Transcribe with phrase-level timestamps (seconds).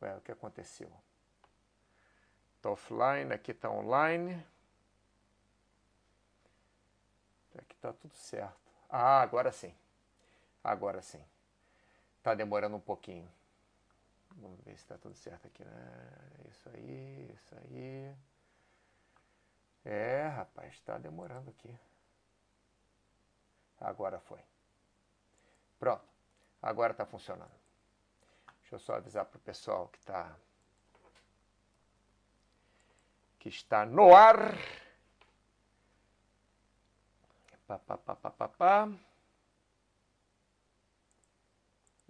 [0.00, 0.92] Ué, o que aconteceu?
[2.56, 4.44] Está offline, aqui está online.
[7.58, 8.72] Aqui está tudo certo.
[8.88, 9.74] Ah, agora sim.
[10.62, 11.24] Agora sim.
[12.18, 13.28] Está demorando um pouquinho.
[14.36, 15.64] Vamos ver se está tudo certo aqui.
[15.64, 16.10] Né?
[16.48, 18.14] Isso aí, isso aí.
[19.84, 21.76] É, rapaz, está demorando aqui.
[23.80, 24.40] Agora foi.
[25.78, 26.04] Pronto.
[26.60, 27.57] Agora está funcionando.
[28.68, 30.36] Deixa eu só avisar para o pessoal que está
[33.38, 34.58] que está no ar.
[37.66, 38.84] Pá, pá, pá, pá, pá, pá.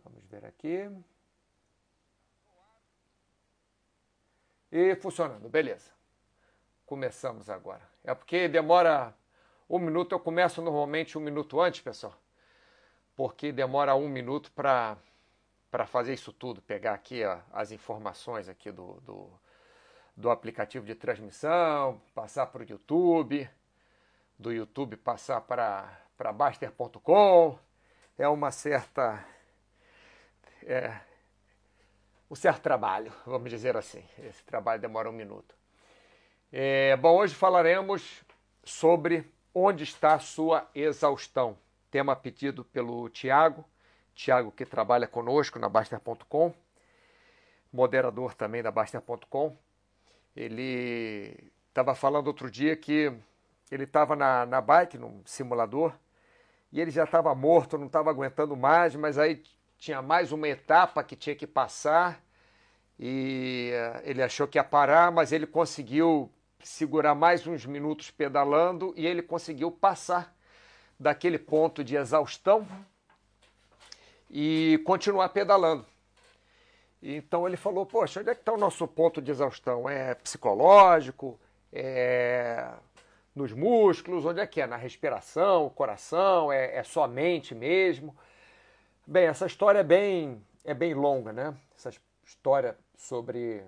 [0.02, 0.90] Vamos ver aqui.
[4.72, 5.92] E funcionando, beleza.
[6.84, 7.88] Começamos agora.
[8.02, 9.14] É porque demora
[9.70, 12.20] um minuto, eu começo normalmente um minuto antes, pessoal.
[13.14, 14.98] Porque demora um minuto para
[15.86, 19.30] fazer isso tudo, pegar aqui ó, as informações aqui do, do,
[20.16, 23.48] do aplicativo de transmissão, passar para o YouTube,
[24.38, 27.58] do YouTube passar para, para Baster.com.
[28.16, 29.24] É uma certa.
[30.64, 30.98] É,
[32.30, 34.04] um certo trabalho, vamos dizer assim.
[34.18, 35.54] Esse trabalho demora um minuto.
[36.52, 38.22] É, bom, hoje falaremos
[38.64, 41.58] sobre onde está a sua exaustão.
[41.90, 43.64] Tema pedido pelo Tiago,
[44.18, 46.52] Tiago que trabalha conosco na Baster.com,
[47.72, 49.56] moderador também da Baster.com.
[50.34, 53.12] Ele estava falando outro dia que
[53.70, 55.92] ele estava na, na bike, num simulador,
[56.72, 59.40] e ele já estava morto, não estava aguentando mais, mas aí
[59.78, 62.20] tinha mais uma etapa que tinha que passar,
[62.98, 68.92] e uh, ele achou que ia parar, mas ele conseguiu segurar mais uns minutos pedalando
[68.96, 70.36] e ele conseguiu passar
[70.98, 72.66] daquele ponto de exaustão
[74.30, 75.86] e continuar pedalando.
[77.02, 79.88] Então ele falou: Poxa, onde é que está o nosso ponto de exaustão?
[79.88, 81.38] É psicológico?
[81.72, 82.70] É
[83.34, 84.24] nos músculos?
[84.24, 84.66] Onde é que é?
[84.66, 86.52] Na respiração, coração?
[86.52, 88.16] É, é só mente mesmo?
[89.06, 91.54] Bem, essa história é bem, é bem longa, né?
[91.76, 91.90] Essa
[92.24, 93.62] história sobre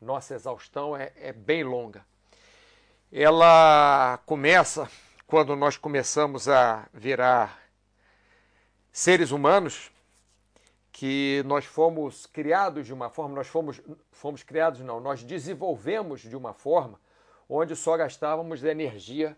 [0.00, 2.04] nossa exaustão é, é bem longa
[3.12, 4.88] ela começa
[5.26, 7.58] quando nós começamos a virar
[8.92, 9.90] seres humanos,
[10.98, 16.36] que nós fomos criados de uma forma, nós fomos, fomos criados, não, nós desenvolvemos de
[16.36, 17.00] uma forma
[17.48, 19.36] onde só gastávamos energia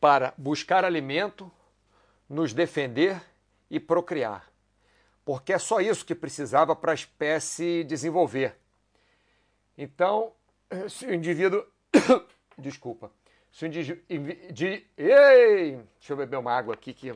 [0.00, 1.52] para buscar alimento,
[2.26, 3.20] nos defender
[3.70, 4.50] e procriar.
[5.22, 8.56] Porque é só isso que precisava para a espécie desenvolver.
[9.76, 10.32] Então,
[10.88, 11.62] se o indivíduo
[12.56, 13.12] Desculpa.
[13.52, 14.02] Se o indivíduo.
[14.96, 15.76] Ei!
[15.98, 17.14] Deixa eu beber uma água aqui que.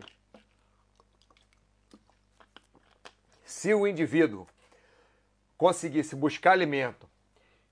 [3.45, 4.47] Se o indivíduo
[5.57, 7.09] conseguisse buscar alimento,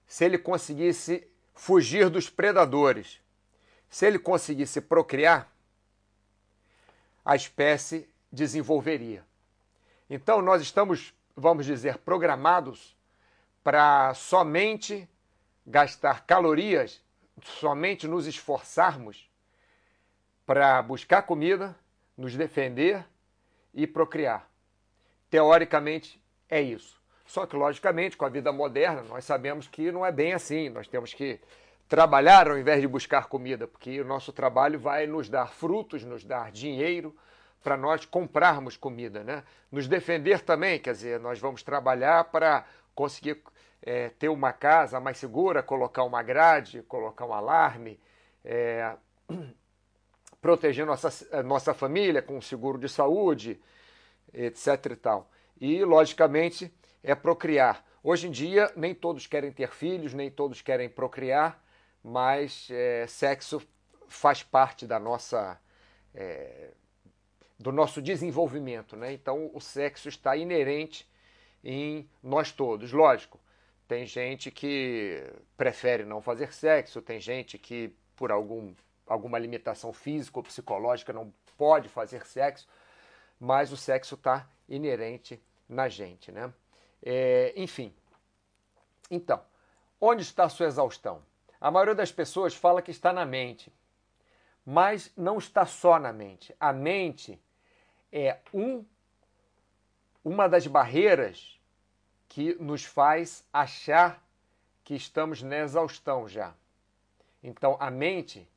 [0.06, 3.20] se ele conseguisse fugir dos predadores,
[3.88, 5.50] se ele conseguisse procriar,
[7.24, 9.24] a espécie desenvolveria.
[10.10, 12.96] Então nós estamos, vamos dizer, programados
[13.62, 15.08] para somente
[15.64, 17.00] gastar calorias
[17.42, 19.28] somente nos esforçarmos
[20.44, 21.74] para buscar comida,
[22.16, 23.04] nos defender
[23.72, 24.51] e procriar.
[25.32, 27.00] Teoricamente é isso.
[27.24, 30.68] Só que, logicamente, com a vida moderna, nós sabemos que não é bem assim.
[30.68, 31.40] Nós temos que
[31.88, 36.22] trabalhar ao invés de buscar comida, porque o nosso trabalho vai nos dar frutos, nos
[36.22, 37.16] dar dinheiro
[37.64, 39.42] para nós comprarmos comida, né?
[39.70, 43.42] Nos defender também, quer dizer, nós vamos trabalhar para conseguir
[43.80, 47.98] é, ter uma casa mais segura, colocar uma grade, colocar um alarme,
[48.44, 48.96] é,
[50.42, 53.58] proteger nossa, nossa família com seguro de saúde,
[54.32, 54.86] etc.
[54.92, 55.30] e tal.
[55.60, 56.72] E, logicamente,
[57.02, 57.84] é procriar.
[58.02, 61.62] Hoje em dia, nem todos querem ter filhos, nem todos querem procriar,
[62.02, 63.62] mas é, sexo
[64.08, 65.58] faz parte da nossa,
[66.14, 66.72] é,
[67.58, 68.96] do nosso desenvolvimento.
[68.96, 69.12] Né?
[69.12, 71.08] Então, o sexo está inerente
[71.62, 72.92] em nós todos.
[72.92, 73.38] Lógico,
[73.86, 75.22] tem gente que
[75.56, 78.74] prefere não fazer sexo, tem gente que, por algum,
[79.06, 82.66] alguma limitação física ou psicológica, não pode fazer sexo,
[83.42, 86.54] mas o sexo está inerente na gente, né?
[87.02, 87.92] É, enfim.
[89.10, 89.42] Então,
[90.00, 91.20] onde está a sua exaustão?
[91.60, 93.72] A maioria das pessoas fala que está na mente,
[94.64, 96.54] mas não está só na mente.
[96.60, 97.36] A mente
[98.12, 98.84] é um,
[100.22, 101.60] uma das barreiras
[102.28, 104.22] que nos faz achar
[104.84, 106.54] que estamos na exaustão já.
[107.42, 108.48] Então, a mente,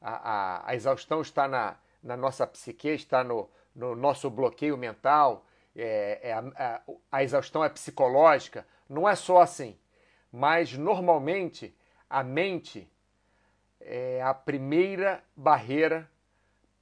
[0.00, 5.46] a, a, a exaustão está na, na nossa psique, está no, no nosso bloqueio mental,
[5.74, 6.82] é, é a,
[7.12, 9.78] a, exaustão é psicológica, não é só assim.
[10.32, 11.72] Mas normalmente
[12.10, 12.90] a mente
[13.80, 16.10] é a primeira barreira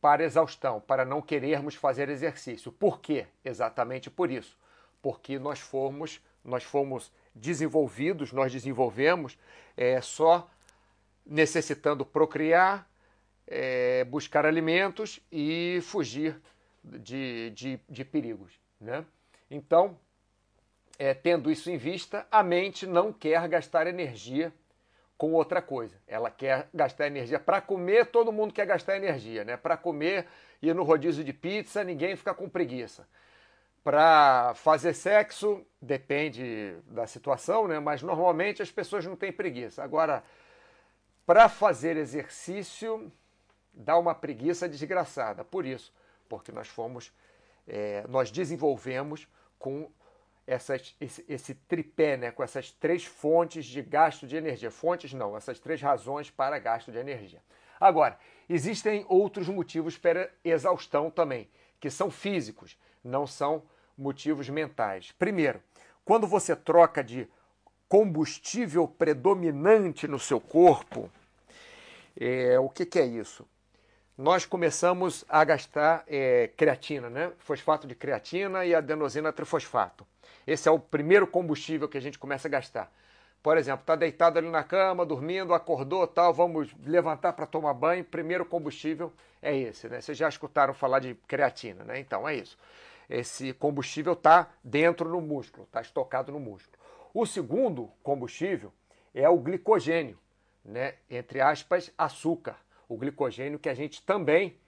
[0.00, 2.72] para exaustão, para não querermos fazer exercício.
[2.72, 3.26] Por quê?
[3.44, 4.56] Exatamente por isso.
[5.02, 9.38] Porque nós fomos, nós fomos desenvolvidos, nós desenvolvemos
[9.76, 10.48] é, só
[11.26, 12.88] necessitando procriar,
[13.46, 16.40] é, buscar alimentos e fugir
[16.87, 18.53] de, de, de perigos.
[18.81, 19.05] Né?
[19.50, 19.99] Então,
[20.99, 24.53] é, tendo isso em vista, a mente não quer gastar energia
[25.17, 25.97] com outra coisa.
[26.06, 29.56] Ela quer gastar energia para comer, todo mundo quer gastar energia, né?
[29.56, 30.27] Para comer,
[30.61, 33.06] ir no rodízio de pizza, ninguém fica com preguiça.
[33.82, 37.79] Para fazer sexo, depende da situação, né?
[37.79, 39.82] Mas normalmente as pessoas não têm preguiça.
[39.82, 40.23] Agora,
[41.25, 43.11] para fazer exercício,
[43.73, 45.44] dá uma preguiça desgraçada.
[45.44, 45.93] Por isso,
[46.28, 47.12] porque nós fomos,
[47.67, 49.26] é, nós desenvolvemos
[49.58, 49.90] com
[50.46, 54.70] essas, esse, esse, tripé, né, com essas três fontes de gasto de energia.
[54.70, 57.43] Fontes não, essas três razões para gasto de energia.
[57.81, 58.19] Agora,
[58.49, 61.49] existem outros motivos para exaustão também,
[61.81, 63.62] que são físicos, não são
[63.99, 65.12] motivos mentais.
[65.12, 65.61] Primeiro,
[66.05, 67.29] quando você troca de
[67.88, 71.11] combustível predominante no seu corpo,
[72.19, 73.46] é, o que, que é isso?
[74.17, 77.33] Nós começamos a gastar é, creatina, né?
[77.39, 80.07] fosfato de creatina e adenosina trifosfato.
[80.47, 82.91] Esse é o primeiro combustível que a gente começa a gastar.
[83.43, 88.05] Por exemplo, está deitado ali na cama, dormindo, acordou, tal, vamos levantar para tomar banho.
[88.05, 90.01] Primeiro combustível é esse, né?
[90.01, 92.01] Vocês já escutaram falar de creatina, né?
[92.01, 92.59] Então é isso.
[93.09, 96.77] Esse combustível está dentro no músculo, está estocado no músculo.
[97.15, 98.73] O segundo combustível
[99.15, 100.19] é o glicogênio,
[100.65, 100.95] né?
[101.09, 102.57] Entre aspas, açúcar.
[102.88, 104.59] O glicogênio que a gente também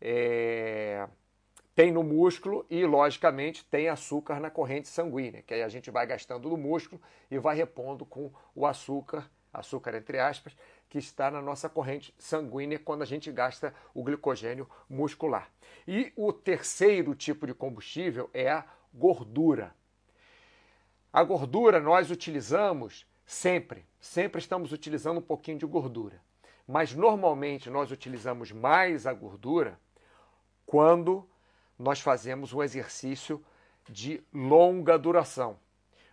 [0.00, 1.06] é,
[1.74, 6.06] tem no músculo e, logicamente, tem açúcar na corrente sanguínea, que aí a gente vai
[6.06, 7.00] gastando no músculo
[7.30, 10.56] e vai repondo com o açúcar, açúcar entre aspas,
[10.88, 15.50] que está na nossa corrente sanguínea quando a gente gasta o glicogênio muscular.
[15.86, 19.74] E o terceiro tipo de combustível é a gordura.
[21.12, 26.20] A gordura nós utilizamos sempre, sempre estamos utilizando um pouquinho de gordura.
[26.68, 29.80] Mas normalmente nós utilizamos mais a gordura
[30.66, 31.26] quando
[31.78, 33.42] nós fazemos um exercício
[33.88, 35.58] de longa duração.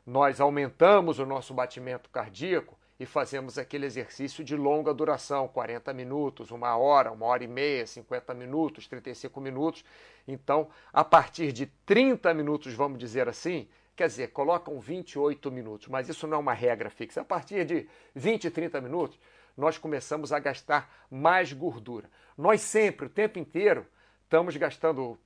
[0.05, 6.51] Nós aumentamos o nosso batimento cardíaco e fazemos aquele exercício de longa duração, 40 minutos,
[6.51, 9.83] uma hora, uma hora e meia, 50 minutos, 35 minutos.
[10.25, 16.07] Então, a partir de 30 minutos, vamos dizer assim, quer dizer, colocam 28 minutos, mas
[16.07, 17.19] isso não é uma regra fixa.
[17.19, 19.19] A partir de 20, 30 minutos,
[19.57, 22.09] nós começamos a gastar mais gordura.
[22.37, 23.85] Nós sempre, o tempo inteiro,
[24.23, 25.17] estamos gastando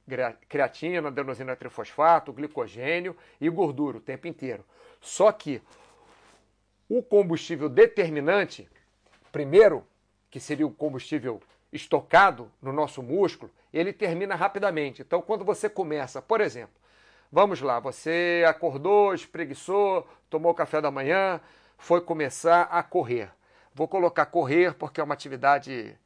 [0.47, 4.63] creatina, adenosina trifosfato, glicogênio e gordura o tempo inteiro.
[5.01, 5.61] Só que
[6.87, 8.69] o combustível determinante,
[9.31, 9.85] primeiro,
[10.29, 11.41] que seria o combustível
[11.71, 15.01] estocado no nosso músculo, ele termina rapidamente.
[15.01, 16.73] Então, quando você começa, por exemplo,
[17.31, 21.39] vamos lá, você acordou, espreguiçou, tomou café da manhã,
[21.77, 23.31] foi começar a correr.
[23.79, 25.97] Vou colocar correr porque é uma atividade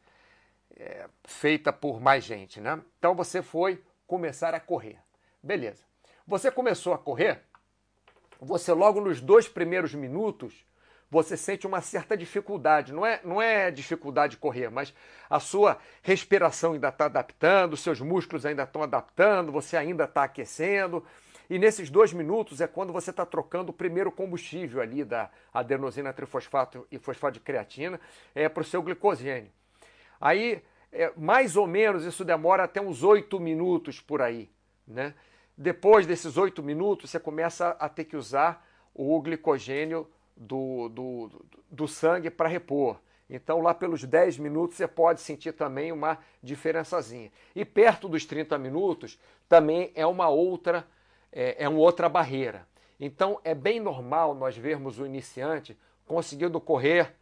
[0.77, 2.79] é, feita por mais gente, né?
[2.99, 4.99] Então você foi começar a correr.
[5.41, 5.83] Beleza.
[6.27, 7.41] Você começou a correr,
[8.39, 10.63] você logo nos dois primeiros minutos,
[11.09, 12.93] você sente uma certa dificuldade.
[12.93, 14.93] Não é, não é dificuldade de correr, mas
[15.27, 21.03] a sua respiração ainda está adaptando, seus músculos ainda estão adaptando, você ainda está aquecendo.
[21.49, 26.13] E nesses dois minutos é quando você está trocando o primeiro combustível ali da adenosina
[26.13, 27.99] trifosfato e fosfato de creatina
[28.33, 29.51] é, para o seu glicogênio.
[30.19, 34.49] Aí, é, mais ou menos, isso demora até uns oito minutos por aí.
[34.87, 35.13] Né?
[35.57, 41.87] Depois desses oito minutos, você começa a ter que usar o glicogênio do, do, do
[41.87, 42.99] sangue para repor.
[43.29, 47.31] Então, lá pelos 10 minutos, você pode sentir também uma diferençazinha.
[47.55, 50.85] E perto dos 30 minutos, também é uma outra
[51.33, 52.65] é, é uma outra barreira.
[52.99, 57.13] Então é bem normal nós vermos o iniciante conseguindo correr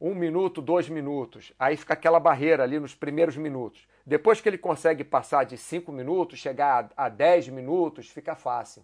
[0.00, 1.52] um minuto, dois minutos.
[1.58, 3.86] Aí fica aquela barreira ali nos primeiros minutos.
[4.06, 8.82] Depois que ele consegue passar de cinco minutos, chegar a, a dez minutos, fica fácil.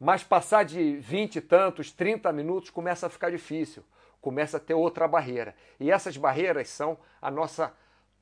[0.00, 3.84] Mas passar de vinte e tantos, trinta minutos começa a ficar difícil.
[4.20, 5.54] Começa a ter outra barreira.
[5.78, 7.72] E essas barreiras são a nossa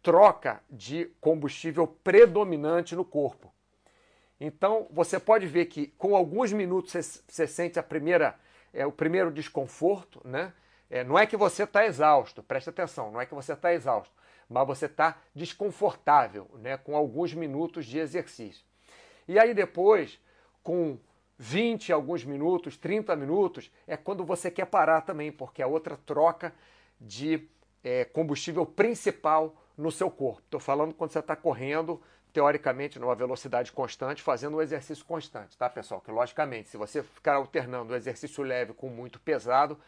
[0.02, 3.50] troca de combustível predominante no corpo.
[4.46, 8.38] Então você pode ver que com alguns minutos você, sente a primeira,
[8.74, 10.52] é, o primeiro desconforto, né?
[10.90, 14.14] É, não é que você está exausto, preste atenção, não é que você está exausto,
[14.46, 16.76] mas você está desconfortável, né?
[16.76, 18.66] Com alguns minutos de exercício.
[19.26, 20.20] E aí depois,
[20.62, 20.98] com
[21.38, 26.54] 20, alguns minutos, 30 minutos, é quando você quer parar também, porque é outra troca
[27.00, 27.48] de
[27.82, 30.40] é, combustível principal no seu corpo.
[30.45, 32.00] Estou falando quando você está correndo,
[32.33, 36.00] teoricamente, numa velocidade constante, fazendo um exercício constante, tá, pessoal?
[36.00, 39.78] Que, logicamente, se você ficar alternando o exercício leve com muito pesado,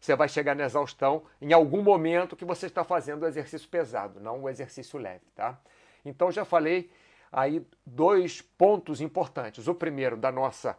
[0.00, 4.20] você vai chegar na exaustão em algum momento que você está fazendo o exercício pesado,
[4.20, 5.58] não o exercício leve, tá?
[6.04, 6.90] Então, já falei
[7.32, 9.66] aí dois pontos importantes.
[9.66, 10.78] O primeiro, da nossa,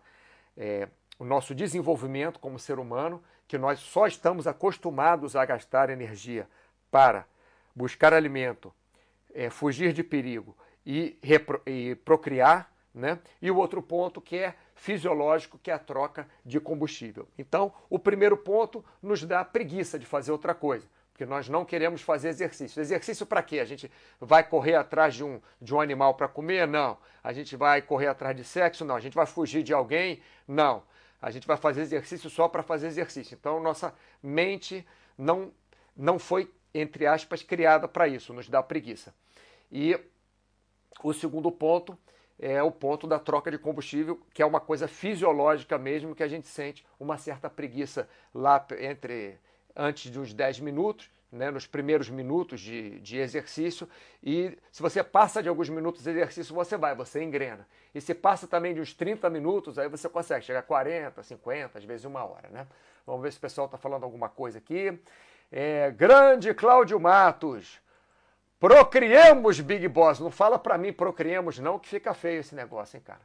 [0.56, 0.88] é,
[1.20, 6.48] o nosso desenvolvimento como ser humano, que nós só estamos acostumados a gastar energia
[6.90, 7.26] para
[7.78, 8.74] buscar alimento,
[9.34, 11.16] é, fugir de perigo e,
[11.66, 13.20] e procriar, né?
[13.40, 17.28] E o outro ponto que é fisiológico, que é a troca de combustível.
[17.38, 22.02] Então, o primeiro ponto nos dá preguiça de fazer outra coisa, porque nós não queremos
[22.02, 22.80] fazer exercício.
[22.80, 23.60] Exercício para quê?
[23.60, 26.68] A gente vai correr atrás de um, de um animal para comer?
[26.68, 26.98] Não.
[27.24, 28.84] A gente vai correr atrás de sexo?
[28.84, 28.96] Não.
[28.96, 30.20] A gente vai fugir de alguém?
[30.48, 30.82] Não.
[31.22, 33.36] A gente vai fazer exercício só para fazer exercício.
[33.40, 35.52] Então, nossa mente não,
[35.96, 39.14] não foi, entre aspas, criada para isso, nos dá preguiça.
[39.72, 40.00] E
[41.04, 41.98] o segundo ponto
[42.40, 46.28] é o ponto da troca de combustível, que é uma coisa fisiológica mesmo, que a
[46.28, 49.40] gente sente uma certa preguiça lá entre
[49.76, 53.88] antes de uns 10 minutos, né, nos primeiros minutos de, de exercício,
[54.24, 57.68] e se você passa de alguns minutos de exercício, você vai, você engrena.
[57.94, 61.78] E se passa também de uns 30 minutos, aí você consegue chegar a 40, 50,
[61.78, 62.50] às vezes uma hora.
[62.50, 62.68] Né?
[63.06, 64.98] Vamos ver se o pessoal está falando alguma coisa aqui.
[65.52, 67.80] É, grande Cláudio Matos.
[68.60, 70.20] Procriemos, Big Boss.
[70.20, 73.22] Não fala para mim procriemos não, que fica feio esse negócio, hein, cara.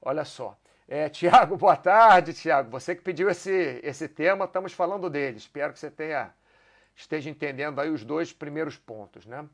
[0.00, 0.56] Olha só.
[0.88, 2.70] É, Tiago, boa tarde, Tiago.
[2.70, 5.36] Você que pediu esse, esse tema, estamos falando dele.
[5.36, 6.30] Espero que você tenha,
[6.96, 9.46] esteja entendendo aí os dois primeiros pontos, né?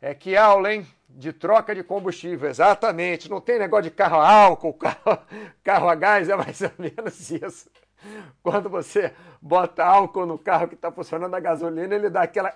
[0.00, 0.86] É que aula, hein?
[1.08, 3.30] De troca de combustível, exatamente.
[3.30, 5.18] Não tem negócio de carro a álcool, carro,
[5.64, 7.68] carro a gás, é mais ou menos isso.
[8.42, 12.54] Quando você bota álcool no carro que está funcionando a gasolina, ele dá aquela.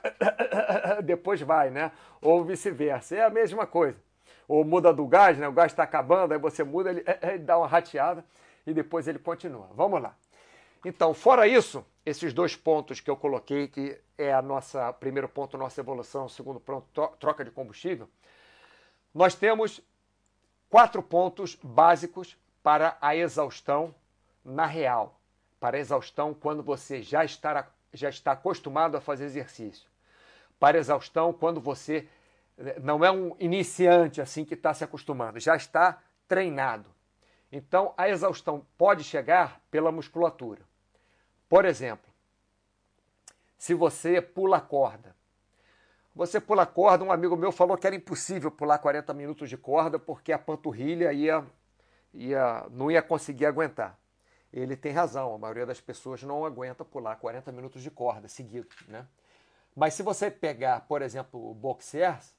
[1.05, 1.93] Depois vai, né?
[2.21, 3.17] Ou vice-versa.
[3.17, 3.99] É a mesma coisa.
[4.49, 5.49] Ou muda do gás, né?
[5.49, 8.25] O gás está acabando, aí você muda, ele, ele dá uma rateada
[8.67, 9.69] e depois ele continua.
[9.75, 10.15] Vamos lá.
[10.85, 15.59] Então, fora isso, esses dois pontos que eu coloquei, que é a nossa primeiro ponto,
[15.59, 16.87] nossa evolução, segundo ponto,
[17.19, 18.09] troca de combustível,
[19.15, 19.83] nós temos
[20.71, 23.95] quatro pontos básicos para a exaustão
[24.45, 25.20] na real
[25.61, 29.89] para exaustão quando você já está, já está acostumado a fazer exercício.
[30.59, 32.09] Para exaustão quando você
[32.57, 36.89] eh, não é um iniciante assim que está se acostumando, já está treinado.
[37.53, 40.63] Então a exaustão pode chegar pela musculatura.
[41.47, 42.11] Por exemplo,
[43.59, 45.15] se você pula corda.
[46.15, 49.99] Você pula corda, um amigo meu falou que era impossível pular 40 minutos de corda
[49.99, 51.45] porque a panturrilha ia,
[52.13, 54.00] ia, não ia conseguir aguentar
[54.53, 55.35] ele tem razão.
[55.35, 59.07] A maioria das pessoas não aguenta pular 40 minutos de corda seguidos, né?
[59.75, 62.35] Mas se você pegar, por exemplo, boxers,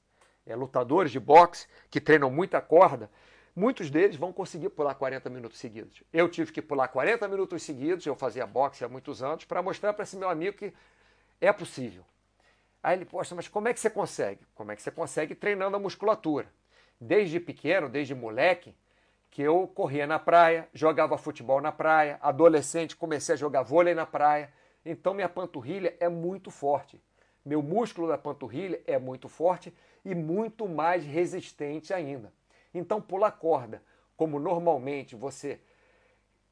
[0.45, 3.09] é, lutadores de boxe que treinam muita corda,
[3.55, 6.03] muitos deles vão conseguir pular 40 minutos seguidos.
[6.11, 9.93] Eu tive que pular 40 minutos seguidos, eu fazia boxe há muitos anos, para mostrar
[9.93, 10.73] para esse meu amigo que
[11.39, 12.03] é possível.
[12.83, 14.41] Aí ele, poxa, mas como é que você consegue?
[14.55, 16.51] Como é que você consegue treinando a musculatura?
[16.99, 18.75] Desde pequeno, desde moleque,
[19.31, 24.05] que eu corria na praia, jogava futebol na praia, adolescente comecei a jogar vôlei na
[24.05, 24.51] praia.
[24.85, 27.01] Então minha panturrilha é muito forte.
[27.43, 29.73] Meu músculo da panturrilha é muito forte
[30.03, 32.31] e muito mais resistente ainda.
[32.73, 33.81] Então pular corda,
[34.17, 35.61] como normalmente você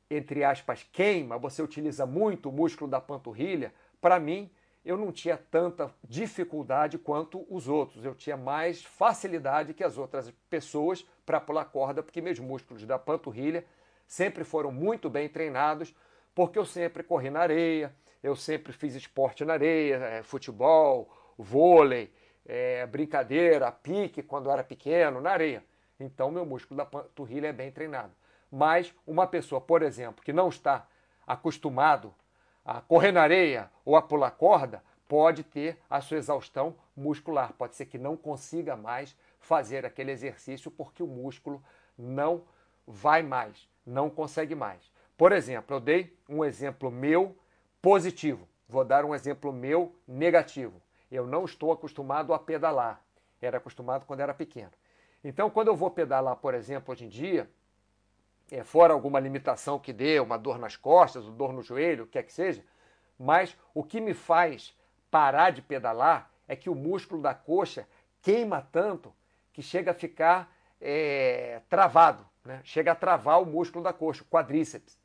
[0.09, 3.71] entre aspas queima, você utiliza muito o músculo da panturrilha,
[4.01, 4.49] para mim
[4.83, 8.03] eu não tinha tanta dificuldade quanto os outros.
[8.03, 12.97] Eu tinha mais facilidade que as outras pessoas para pular corda, porque meus músculos da
[12.97, 13.65] panturrilha
[14.07, 15.93] sempre foram muito bem treinados,
[16.33, 17.93] porque eu sempre corri na areia,
[18.23, 22.11] eu sempre fiz esporte na areia, é, futebol, vôlei,
[22.45, 25.63] é, brincadeira, pique quando era pequeno, na areia.
[25.99, 28.13] Então meu músculo da panturrilha é bem treinado.
[28.51, 30.87] Mas uma pessoa, por exemplo, que não está
[31.27, 32.13] acostumado
[32.69, 37.51] a correr na areia ou a pular corda, pode ter a sua exaustão muscular.
[37.53, 41.63] Pode ser que não consiga mais fazer aquele exercício porque o músculo
[41.97, 42.43] não
[42.85, 44.91] vai mais, não consegue mais.
[45.17, 47.35] Por exemplo, eu dei um exemplo meu
[47.81, 48.47] positivo.
[48.67, 50.79] Vou dar um exemplo meu negativo.
[51.11, 53.01] Eu não estou acostumado a pedalar.
[53.41, 54.71] Era acostumado quando era pequeno.
[55.23, 57.49] Então, quando eu vou pedalar, por exemplo, hoje em dia,
[58.51, 62.07] é, fora alguma limitação que dê, uma dor nas costas, uma dor no joelho, o
[62.07, 62.63] que quer que seja,
[63.17, 64.73] mas o que me faz
[65.11, 67.87] parar de pedalar é que o músculo da coxa
[68.21, 69.13] queima tanto
[69.53, 72.25] que chega a ficar é, travado.
[72.45, 72.61] né?
[72.63, 74.97] chega a travar o músculo da coxa, o quadríceps.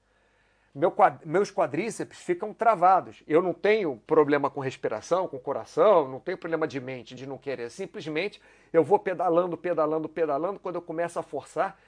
[0.74, 0.92] Meu,
[1.24, 3.22] meus quadríceps ficam travados.
[3.28, 7.38] Eu não tenho problema com respiração, com coração, não tenho problema de mente, de não
[7.38, 7.70] querer.
[7.70, 10.58] Simplesmente eu vou pedalando, pedalando, pedalando.
[10.58, 11.78] Quando eu começo a forçar,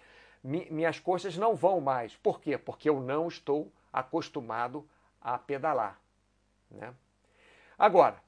[0.42, 2.16] minhas coxas não vão mais.
[2.16, 2.56] Por quê?
[2.56, 4.88] Porque eu não estou acostumado
[5.20, 6.00] a pedalar.
[6.70, 6.92] Né?
[7.78, 8.22] Agora,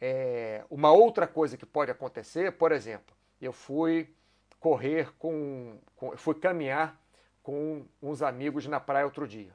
[0.00, 4.12] é, uma outra coisa que pode acontecer, por exemplo, eu fui
[4.60, 7.00] correr com, com fui caminhar
[7.42, 9.52] com uns amigos na praia outro dia.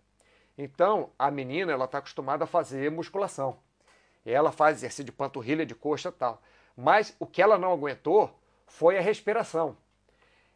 [0.57, 3.57] Então, a menina ela está acostumada a fazer musculação.
[4.25, 6.41] Ela faz exercício de panturrilha, de coxa tal.
[6.75, 8.37] Mas o que ela não aguentou
[8.67, 9.75] foi a respiração.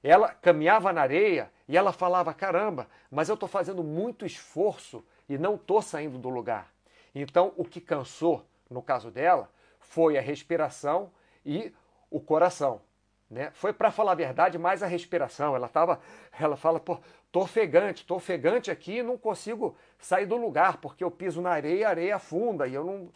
[0.04, 5.38] Ela caminhava na areia e ela falava: caramba, mas eu estou fazendo muito esforço e
[5.38, 6.72] não estou saindo do lugar.
[7.16, 11.12] Então, o que cansou, no caso dela, foi a respiração
[11.46, 11.74] e
[12.12, 12.82] o coração.
[13.30, 13.50] Né?
[13.54, 15.56] Foi para falar a verdade mais a respiração.
[15.56, 16.00] Ela tava,
[16.40, 17.00] ela fala, pô,
[17.32, 21.88] tô ofegante, tô ofegante aqui, não consigo sair do lugar porque eu piso na areia,
[21.88, 23.10] a areia afunda e eu não,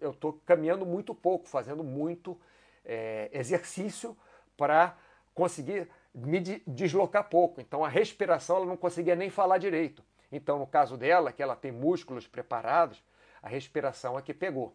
[0.00, 2.38] eu tô caminhando muito pouco, fazendo muito
[2.84, 4.16] é, exercício
[4.56, 4.96] para
[5.34, 7.60] conseguir me deslocar pouco.
[7.60, 10.02] Então a respiração ela não conseguia nem falar direito.
[10.30, 13.02] Então no caso dela, que ela tem músculos preparados,
[13.42, 14.74] a respiração é que pegou.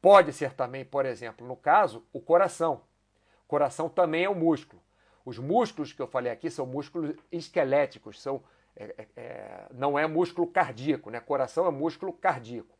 [0.00, 2.82] Pode ser também, por exemplo, no caso, o coração.
[3.48, 4.80] Coração também é um músculo.
[5.24, 8.42] Os músculos que eu falei aqui são músculos esqueléticos, são,
[8.76, 11.20] é, é, é, não é músculo cardíaco, né?
[11.20, 12.78] Coração é músculo cardíaco.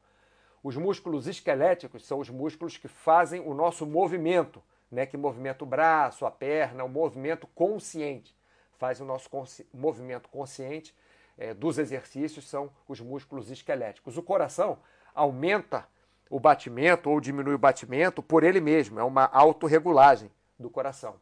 [0.62, 5.06] Os músculos esqueléticos são os músculos que fazem o nosso movimento, né?
[5.06, 8.36] Que movimenta o braço, a perna, o movimento consciente.
[8.78, 10.94] Faz o nosso consci movimento consciente
[11.36, 14.16] é, dos exercícios, são os músculos esqueléticos.
[14.16, 14.78] O coração
[15.14, 15.86] aumenta
[16.30, 21.16] o batimento ou diminui o batimento por ele mesmo, é uma autorregulagem do coração.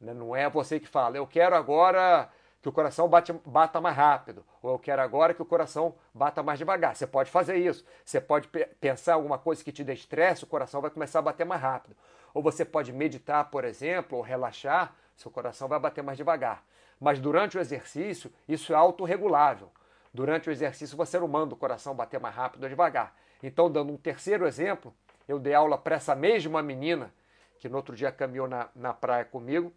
[0.00, 0.12] Né?
[0.12, 4.44] Não é você que fala, eu quero agora que o coração bate, bata mais rápido,
[4.62, 6.94] ou eu quero agora que o coração bata mais devagar.
[6.94, 7.84] Você pode fazer isso.
[8.04, 8.48] Você pode
[8.80, 11.96] pensar alguma coisa que te dê estresse, o coração vai começar a bater mais rápido.
[12.34, 16.64] Ou você pode meditar, por exemplo, ou relaxar, seu coração vai bater mais devagar.
[16.98, 19.70] Mas durante o exercício, isso é autorregulável.
[20.14, 23.16] Durante o exercício, você não manda o coração bater mais rápido ou devagar.
[23.42, 24.94] Então, dando um terceiro exemplo,
[25.26, 27.12] eu dei aula para essa mesma menina
[27.58, 29.72] que no outro dia caminhou na, na praia comigo.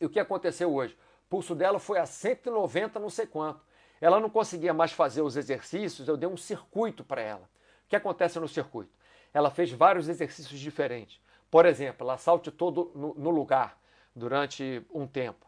[0.00, 0.96] E o que aconteceu hoje?
[1.26, 3.60] O pulso dela foi a 190, não sei quanto.
[4.00, 7.48] Ela não conseguia mais fazer os exercícios, eu dei um circuito para ela.
[7.86, 8.90] O que acontece no circuito?
[9.34, 11.20] Ela fez vários exercícios diferentes.
[11.50, 13.78] Por exemplo, ela saltitou no, no lugar
[14.14, 15.46] durante um tempo.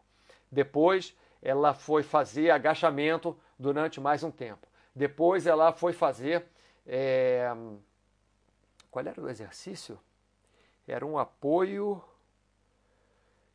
[0.51, 4.67] Depois, ela foi fazer agachamento durante mais um tempo.
[4.95, 6.45] Depois, ela foi fazer.
[6.85, 7.51] É...
[8.89, 9.99] Qual era o exercício?
[10.87, 12.01] Era um apoio.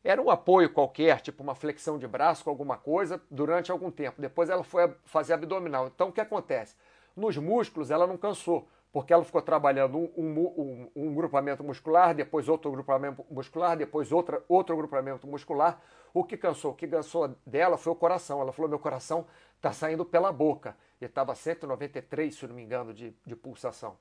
[0.03, 4.21] Era um apoio qualquer, tipo uma flexão de braço com alguma coisa, durante algum tempo.
[4.21, 5.87] Depois ela foi fazer abdominal.
[5.87, 6.75] Então o que acontece?
[7.15, 12.15] Nos músculos ela não cansou, porque ela ficou trabalhando um, um, um, um grupamento muscular,
[12.15, 15.81] depois outro grupamento muscular, depois outra, outro grupamento muscular.
[16.13, 16.71] O que cansou?
[16.71, 18.39] O que cansou dela foi o coração.
[18.39, 19.27] Ela falou: meu coração
[19.57, 20.77] está saindo pela boca.
[21.01, 23.97] E estava 193, se não me engano, de, de pulsação.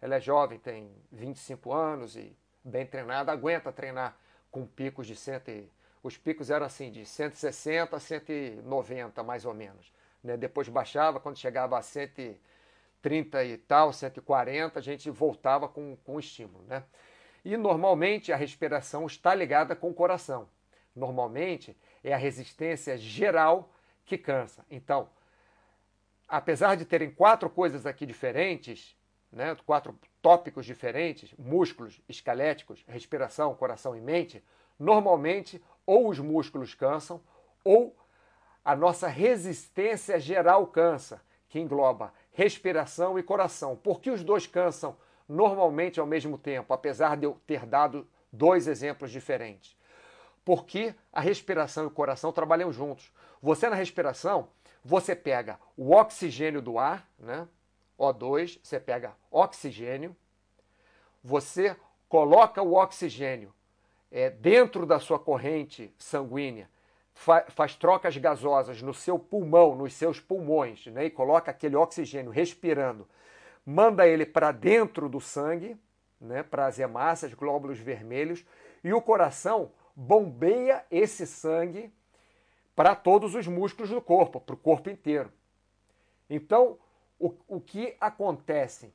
[0.00, 2.34] Ela é jovem, tem 25 anos e
[2.64, 4.16] bem treinada, aguenta treinar
[4.50, 5.68] com picos de 100,
[6.02, 9.92] os picos eram assim de 160 a 190 mais ou menos.
[10.24, 10.38] Né?
[10.38, 11.82] Depois baixava, quando chegava a
[13.02, 16.64] 130 e tal, 140, a gente voltava com, com estímulo.
[16.66, 16.82] Né?
[17.44, 20.48] E normalmente a respiração está ligada com o coração.
[20.94, 23.72] Normalmente é a resistência geral
[24.04, 24.64] que cansa.
[24.70, 25.08] Então,
[26.28, 28.96] apesar de terem quatro coisas aqui diferentes,
[29.30, 34.42] né, quatro tópicos diferentes, músculos, esqueléticos, respiração, coração e mente,
[34.78, 37.20] normalmente ou os músculos cansam
[37.62, 37.96] ou
[38.64, 43.74] a nossa resistência geral cansa, que engloba respiração e coração.
[43.74, 44.96] Por que os dois cansam
[45.28, 49.76] normalmente ao mesmo tempo, apesar de eu ter dado dois exemplos diferentes?
[50.44, 53.12] Porque a respiração e o coração trabalham juntos.
[53.42, 54.50] Você na respiração,
[54.84, 57.48] você pega o oxigênio do ar, né?
[57.98, 60.16] O2, você pega oxigênio,
[61.24, 61.76] você
[62.08, 63.52] coloca o oxigênio
[64.12, 66.70] é, dentro da sua corrente sanguínea,
[67.18, 72.30] fa faz trocas gasosas no seu pulmão, nos seus pulmões, né, e coloca aquele oxigênio
[72.30, 73.08] respirando,
[73.66, 75.76] manda ele para dentro do sangue,
[76.20, 78.46] né, para as hemácias, glóbulos vermelhos,
[78.84, 81.92] e o coração bombeia esse sangue
[82.76, 85.32] para todos os músculos do corpo, para o corpo inteiro.
[86.30, 86.78] Então,
[87.18, 88.94] o, o que acontece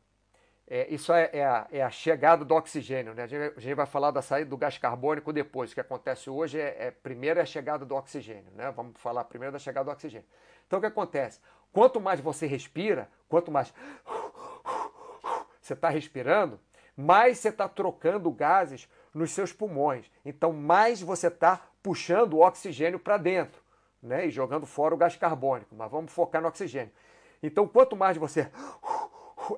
[0.68, 3.14] é, isso é, é, a, é, a, chegada do oxigênio.
[3.14, 3.24] Né?
[3.24, 5.72] A, gente, a, gente, vai falar da saída do gás carbônico depois.
[5.72, 8.52] O que acontece hoje é, é primeiro é a chegada do oxigênio.
[8.56, 8.72] Né?
[8.72, 10.28] Vamos falar primeiro da chegada do oxigênio.
[10.66, 11.40] Então o que acontece?
[11.72, 13.74] Quanto mais você respira, quanto mais
[15.62, 16.60] você está respirando,
[16.96, 20.10] mais você está trocando gases nos seus pulmões.
[20.24, 23.62] Então mais você está puxando o oxigênio para dentro
[24.02, 24.28] né?
[24.28, 25.76] e jogando fora o gás carbônico.
[25.76, 26.92] Mas vamos focar no oxigênio.
[27.42, 28.50] Então quanto mais você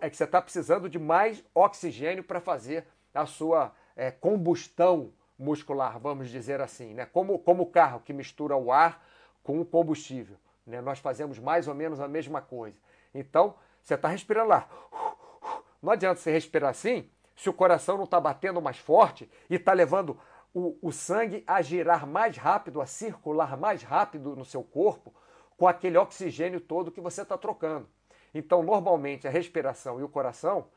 [0.02, 6.00] é que você está precisando de mais oxigênio para fazer a sua é, combustão muscular,
[6.00, 7.06] vamos dizer assim, né?
[7.06, 9.06] Como, como o carro que mistura o ar
[9.44, 10.38] com o combustível.
[10.66, 10.82] Né?
[10.82, 12.78] Nós fazemos mais ou menos a mesma coisa.
[13.14, 14.68] Então, você está respirando lá.
[15.82, 19.74] Não adianta você respirar assim se o coração não está batendo mais forte e está
[19.74, 20.18] levando
[20.54, 25.14] o, o sangue a girar mais rápido, a circular mais rápido no seu corpo
[25.58, 27.88] com aquele oxigênio todo que você está trocando.
[28.36, 30.68] Então, normalmente, a respiração e o coração,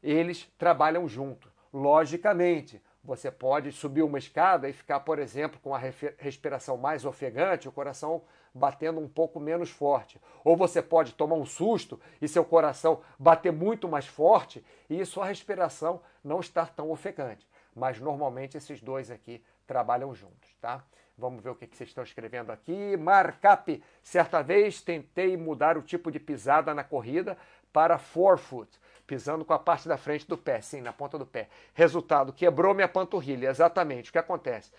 [0.00, 1.50] eles trabalham juntos.
[1.72, 5.80] Logicamente, você pode subir uma escada e ficar, por exemplo, com a
[6.18, 8.22] respiração mais ofegante, o coração
[8.54, 10.20] batendo um pouco menos forte.
[10.44, 15.26] Ou você pode tomar um susto e seu coração bater muito mais forte e sua
[15.26, 17.44] respiração não estar tão ofegante.
[17.74, 20.84] Mas normalmente esses dois aqui trabalham juntos, tá?
[21.16, 22.96] Vamos ver o que, vocês estão escrevendo aqui.
[22.96, 27.38] Markup, certa vez tentei mudar o tipo de pisada na corrida
[27.72, 28.70] para forefoot,
[29.06, 31.48] pisando com a parte da frente do pé, sim, na ponta do pé.
[31.72, 34.10] Resultado, quebrou minha panturrilha, exatamente.
[34.10, 34.72] O que acontece?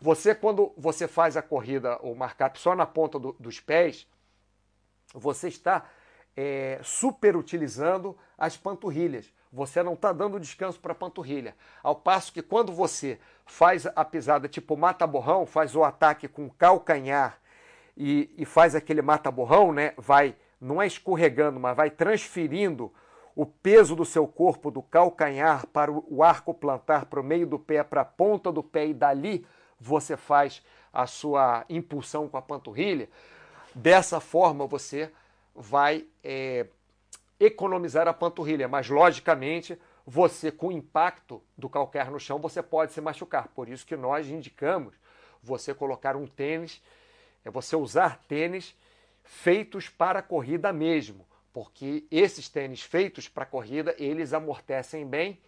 [0.00, 4.06] Você, quando você faz a corrida, o markup só na ponta do, dos pés,
[5.14, 5.88] você está
[6.36, 9.32] é, superutilizando as panturrilhas.
[9.52, 11.54] Você não está dando descanso para a panturrilha.
[11.82, 17.38] Ao passo que quando você faz a pisada tipo mata-borrão, faz o ataque com calcanhar
[17.96, 19.94] e, e faz aquele mata-borrão, né?
[19.96, 22.92] Vai, não é escorregando, mas vai transferindo
[23.34, 27.58] o peso do seu corpo do calcanhar para o arco plantar, para o meio do
[27.58, 29.46] pé, para a ponta do pé e dali
[29.80, 33.08] você faz a sua impulsão com a panturrilha.
[33.74, 35.12] Dessa forma você
[35.54, 36.66] vai é,
[37.40, 42.92] economizar a panturrilha, mas logicamente você com o impacto do calcanhar no chão você pode
[42.92, 43.48] se machucar.
[43.48, 44.94] Por isso que nós indicamos
[45.42, 46.82] você colocar um tênis,
[47.44, 48.76] é você usar tênis
[49.22, 55.38] feitos para corrida mesmo, porque esses tênis feitos para corrida, eles amortecem bem,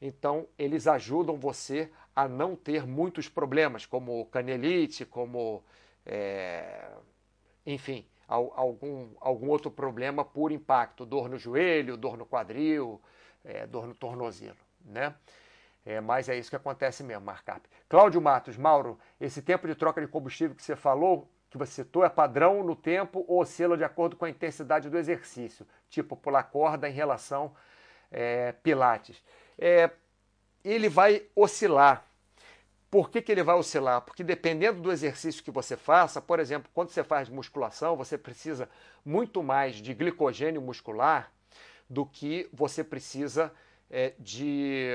[0.00, 5.62] então eles ajudam você a não ter muitos problemas, como canelite, como
[6.04, 6.88] é,
[7.66, 13.00] enfim, algum, algum outro problema por impacto, dor no joelho, dor no quadril,
[13.44, 15.14] é, dor no tornozelo, né?
[15.84, 17.66] É, mas é isso que acontece mesmo, markup.
[17.88, 22.04] Cláudio Matos, Mauro, esse tempo de troca de combustível que você falou, que você citou,
[22.04, 26.42] é padrão no tempo ou oscila de acordo com a intensidade do exercício, tipo pular
[26.42, 27.54] corda em relação
[28.10, 29.22] é, pilates.
[29.58, 29.90] É,
[30.62, 32.04] ele vai oscilar.
[32.90, 34.00] Por que, que ele vai oscilar?
[34.00, 38.68] Porque dependendo do exercício que você faça, por exemplo, quando você faz musculação, você precisa
[39.04, 41.30] muito mais de glicogênio muscular
[41.88, 43.52] do que você precisa
[43.90, 44.92] é, de,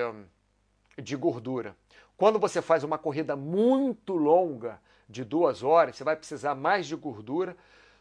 [0.97, 1.75] de gordura.
[2.17, 6.95] Quando você faz uma corrida muito longa, de duas horas, você vai precisar mais de
[6.95, 7.55] gordura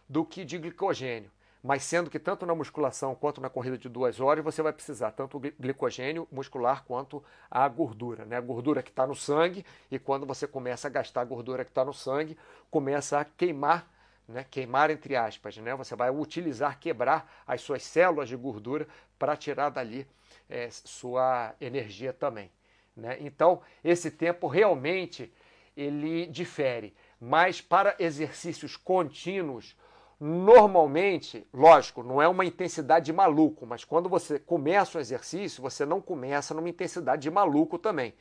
[0.09, 1.31] do que de glicogênio
[1.63, 5.13] mas sendo que tanto na musculação quanto na corrida de duas horas você vai precisar
[5.13, 8.37] tanto glicogênio muscular quanto a gordura, né?
[8.37, 11.71] A gordura que está no sangue e quando você começa a gastar a gordura que
[11.71, 12.37] está no sangue,
[12.69, 13.89] começa a queimar,
[14.27, 14.45] né?
[14.51, 15.75] Queimar entre aspas, né?
[15.77, 20.05] Você vai utilizar, quebrar as suas células de gordura para tirar dali
[20.51, 22.51] é, sua energia também,
[22.97, 23.19] né?
[23.21, 25.33] Então esse tempo realmente
[25.77, 29.77] ele difere, mas para exercícios contínuos
[30.25, 35.85] Normalmente, lógico, não é uma intensidade de maluco, mas quando você começa o exercício, você
[35.85, 38.15] não começa numa intensidade de maluco também.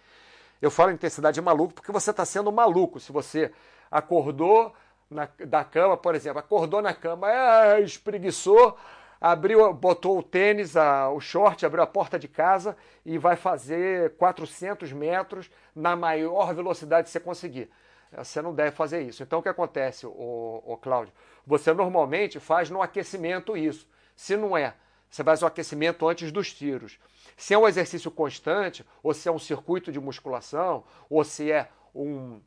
[0.60, 3.00] Eu falo intensidade de maluco porque você está sendo maluco.
[3.00, 3.52] Se você
[3.92, 4.74] acordou
[5.12, 8.76] na, da cama, por exemplo, acordou na cama, é, espreguiçou,
[9.20, 14.16] abriu, botou o tênis, a, o short, abriu a porta de casa e vai fazer
[14.16, 17.70] 400 metros na maior velocidade que você conseguir.
[18.12, 19.22] Você não deve fazer isso.
[19.22, 21.14] Então o que acontece, o, o Cláudio?
[21.45, 23.88] Você normalmente faz no aquecimento isso.
[24.15, 24.75] Se não é,
[25.10, 26.99] você faz o aquecimento antes dos tiros.
[27.36, 31.69] Se é um exercício constante, ou se é um circuito de musculação, ou se é
[31.93, 32.39] um,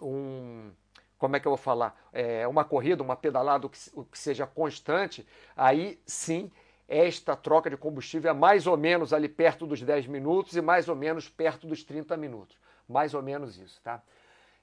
[0.00, 0.70] um
[1.18, 1.98] como é que eu vou falar?
[2.12, 6.50] É uma corrida, uma pedalada, o que, o que seja constante, aí sim
[6.86, 10.88] esta troca de combustível é mais ou menos ali perto dos 10 minutos e mais
[10.88, 12.58] ou menos perto dos 30 minutos.
[12.86, 14.02] Mais ou menos isso, tá?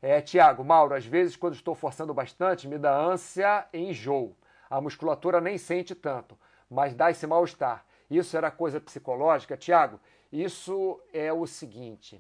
[0.02, 4.36] É, Tiago, Mauro, às vezes quando estou forçando bastante, me dá ânsia e enjoo.
[4.70, 6.38] A musculatura nem sente tanto,
[6.70, 7.86] mas dá esse mal-estar.
[8.10, 9.56] Isso era coisa psicológica?
[9.56, 10.00] Tiago,
[10.32, 12.20] isso é o seguinte.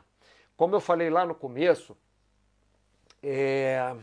[0.56, 1.98] Como eu falei lá no começo,
[3.24, 3.96] é...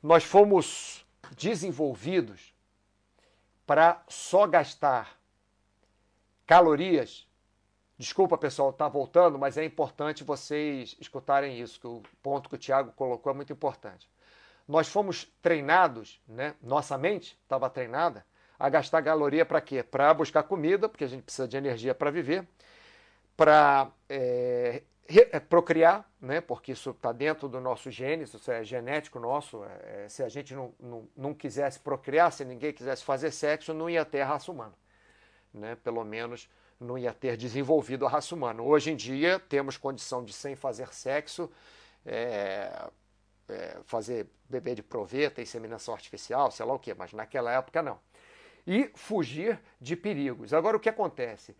[0.00, 1.04] nós fomos
[1.36, 2.54] desenvolvidos
[3.66, 5.18] para só gastar
[6.46, 7.25] calorias.
[7.98, 12.58] Desculpa, pessoal, tá voltando, mas é importante vocês escutarem isso, que o ponto que o
[12.58, 14.10] Tiago colocou é muito importante.
[14.68, 16.54] Nós fomos treinados, né?
[16.60, 18.26] Nossa mente estava treinada
[18.58, 19.82] a gastar caloria para quê?
[19.82, 22.46] Para buscar comida, porque a gente precisa de energia para viver,
[23.36, 26.40] para é, é, procriar, né?
[26.40, 29.64] porque isso está dentro do nosso gene, isso é genético nosso.
[29.64, 33.72] É, é, se a gente não, não, não quisesse procriar, se ninguém quisesse fazer sexo,
[33.72, 34.74] não ia ter raça humana.
[35.52, 35.76] Né?
[35.76, 36.48] Pelo menos
[36.80, 38.62] não ia ter desenvolvido a raça humana.
[38.62, 41.50] Hoje em dia temos condição de, sem fazer sexo,
[42.04, 42.88] é,
[43.48, 47.98] é, fazer bebê de proveta, inseminação artificial, sei lá o que, mas naquela época não.
[48.66, 50.52] E fugir de perigos.
[50.52, 51.56] Agora o que acontece?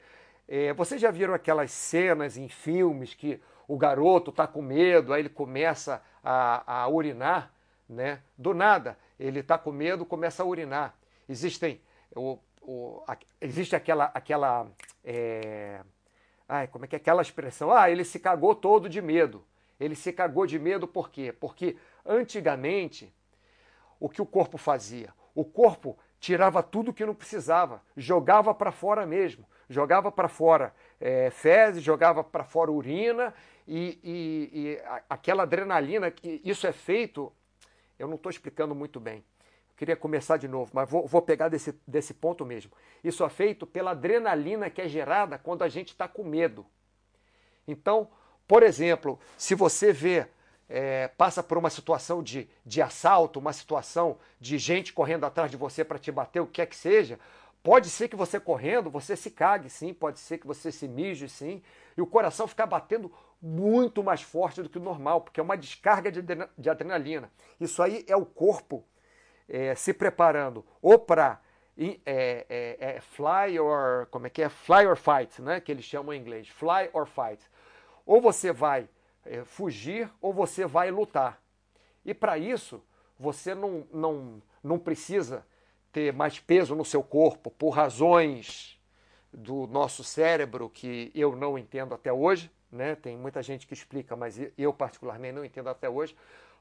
[0.48, 5.22] É, vocês já viram aquelas cenas em filmes que o garoto está com medo, aí
[5.22, 7.52] ele começa a, a urinar,
[7.88, 8.20] né?
[8.38, 10.94] Do nada, ele está com medo, começa a urinar.
[11.28, 11.80] Existem,
[12.14, 14.68] o, o, a, existe aquela, aquela,
[15.06, 15.80] é,
[16.48, 17.70] ai, como é que é aquela expressão?
[17.70, 19.42] Ah, ele se cagou todo de medo.
[19.78, 21.32] Ele se cagou de medo por quê?
[21.32, 23.14] Porque antigamente
[24.00, 25.14] o que o corpo fazia?
[25.34, 31.30] O corpo tirava tudo que não precisava, jogava para fora mesmo jogava para fora é,
[31.30, 33.34] fezes, jogava para fora urina
[33.66, 37.32] e, e, e, aquela adrenalina, que isso é feito,
[37.98, 39.24] eu não estou explicando muito bem.
[39.76, 42.72] Queria começar de novo, mas vou, vou pegar desse, desse ponto mesmo.
[43.04, 46.64] Isso é feito pela adrenalina que é gerada quando a gente está com medo.
[47.68, 48.08] Então,
[48.48, 50.26] por exemplo, se você vê
[50.68, 55.56] é, passa por uma situação de, de assalto, uma situação de gente correndo atrás de
[55.56, 57.18] você para te bater, o que quer que seja,
[57.66, 61.28] Pode ser que você correndo, você se cague, sim, pode ser que você se mije,
[61.28, 61.60] sim,
[61.96, 63.10] e o coração ficar batendo
[63.42, 67.28] muito mais forte do que o normal, porque é uma descarga de adrenalina.
[67.58, 68.84] Isso aí é o corpo
[69.48, 71.40] é, se preparando ou para
[71.78, 75.60] é, é, é, fly or como é que é fly or fight, né?
[75.60, 77.42] Que eles chamam em inglês, fly or fight.
[78.06, 78.88] Ou você vai
[79.24, 81.40] é, fugir ou você vai lutar.
[82.04, 82.82] E para isso
[83.18, 85.44] você não, não, não precisa
[85.92, 88.80] ter mais peso no seu corpo por razões
[89.32, 92.94] do nosso cérebro que eu não entendo até hoje, né?
[92.94, 96.16] Tem muita gente que explica, mas eu particularmente não entendo até hoje.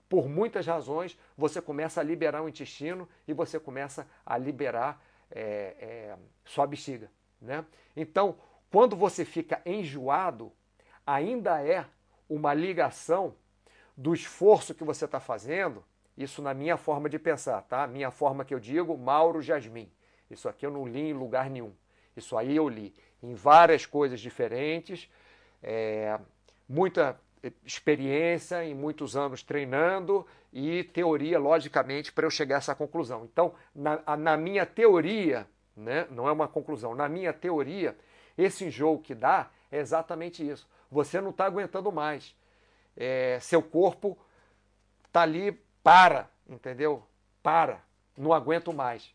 [0.07, 5.75] Por muitas razões, você começa a liberar o intestino e você começa a liberar é,
[5.79, 7.09] é, sua bexiga,
[7.41, 7.65] né?
[7.95, 8.35] Então,
[8.71, 10.51] quando você fica enjoado,
[11.05, 11.85] ainda é
[12.29, 13.35] uma ligação
[13.95, 15.83] do esforço que você está fazendo
[16.17, 17.85] isso na minha forma de pensar, tá?
[17.87, 19.91] Minha forma que eu digo, Mauro Jasmin.
[20.29, 21.73] Isso aqui eu não li em lugar nenhum.
[22.15, 25.09] Isso aí eu li em várias coisas diferentes,
[25.61, 26.17] é,
[26.67, 27.19] muita
[27.65, 33.25] experiência, em muitos anos treinando e teoria, logicamente, para eu chegar a essa conclusão.
[33.25, 37.95] Então, na, na minha teoria, né, não é uma conclusão, na minha teoria,
[38.37, 40.67] esse enjoo que dá é exatamente isso.
[40.89, 42.35] Você não está aguentando mais.
[42.95, 44.17] É, seu corpo
[45.05, 45.51] está ali
[45.83, 47.03] para, entendeu?
[47.43, 47.81] Para,
[48.17, 49.13] não aguento mais.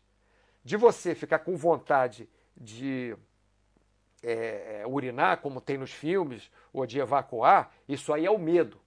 [0.63, 3.15] De você ficar com vontade de
[4.23, 8.79] é, é, urinar, como tem nos filmes, ou de evacuar, isso aí é o medo.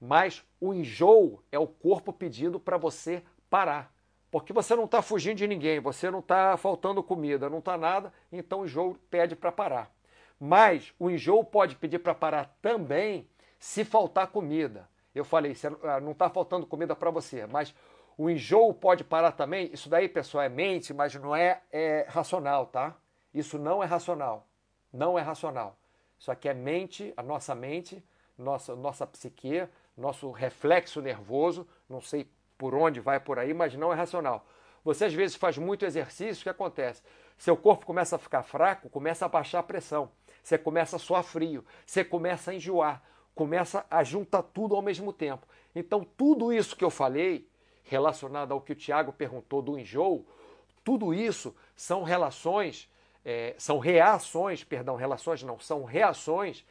[0.00, 3.92] Mas o enjoo é o corpo pedindo para você parar.
[4.30, 8.12] Porque você não está fugindo de ninguém, você não está faltando comida, não está nada,
[8.32, 9.90] então o enjoo pede para parar.
[10.38, 13.28] Mas o enjoo pode pedir para parar também
[13.58, 14.88] se faltar comida.
[15.14, 17.74] Eu falei, ah, não está faltando comida para você, mas
[18.18, 19.70] o enjoo pode parar também.
[19.72, 22.96] Isso daí, pessoal, é mente, mas não é, é racional, tá?
[23.34, 24.46] Isso não é racional.
[24.92, 25.76] Não é racional.
[26.18, 28.02] Isso aqui é mente, a nossa mente,
[28.38, 29.66] nossa, nossa psique,
[29.96, 31.66] nosso reflexo nervoso.
[31.88, 34.46] Não sei por onde vai por aí, mas não é racional.
[34.84, 37.02] Você às vezes faz muito exercício, o que acontece?
[37.36, 40.10] Seu corpo começa a ficar fraco, começa a baixar a pressão.
[40.42, 43.02] Você começa a suar frio, você começa a enjoar
[43.34, 45.46] começa a juntar tudo ao mesmo tempo.
[45.74, 47.48] Então, tudo isso que eu falei,
[47.82, 50.24] relacionado ao que o Tiago perguntou do enjoo,
[50.84, 52.88] tudo isso são relações,
[53.24, 56.64] é, são reações, perdão, relações não, são reações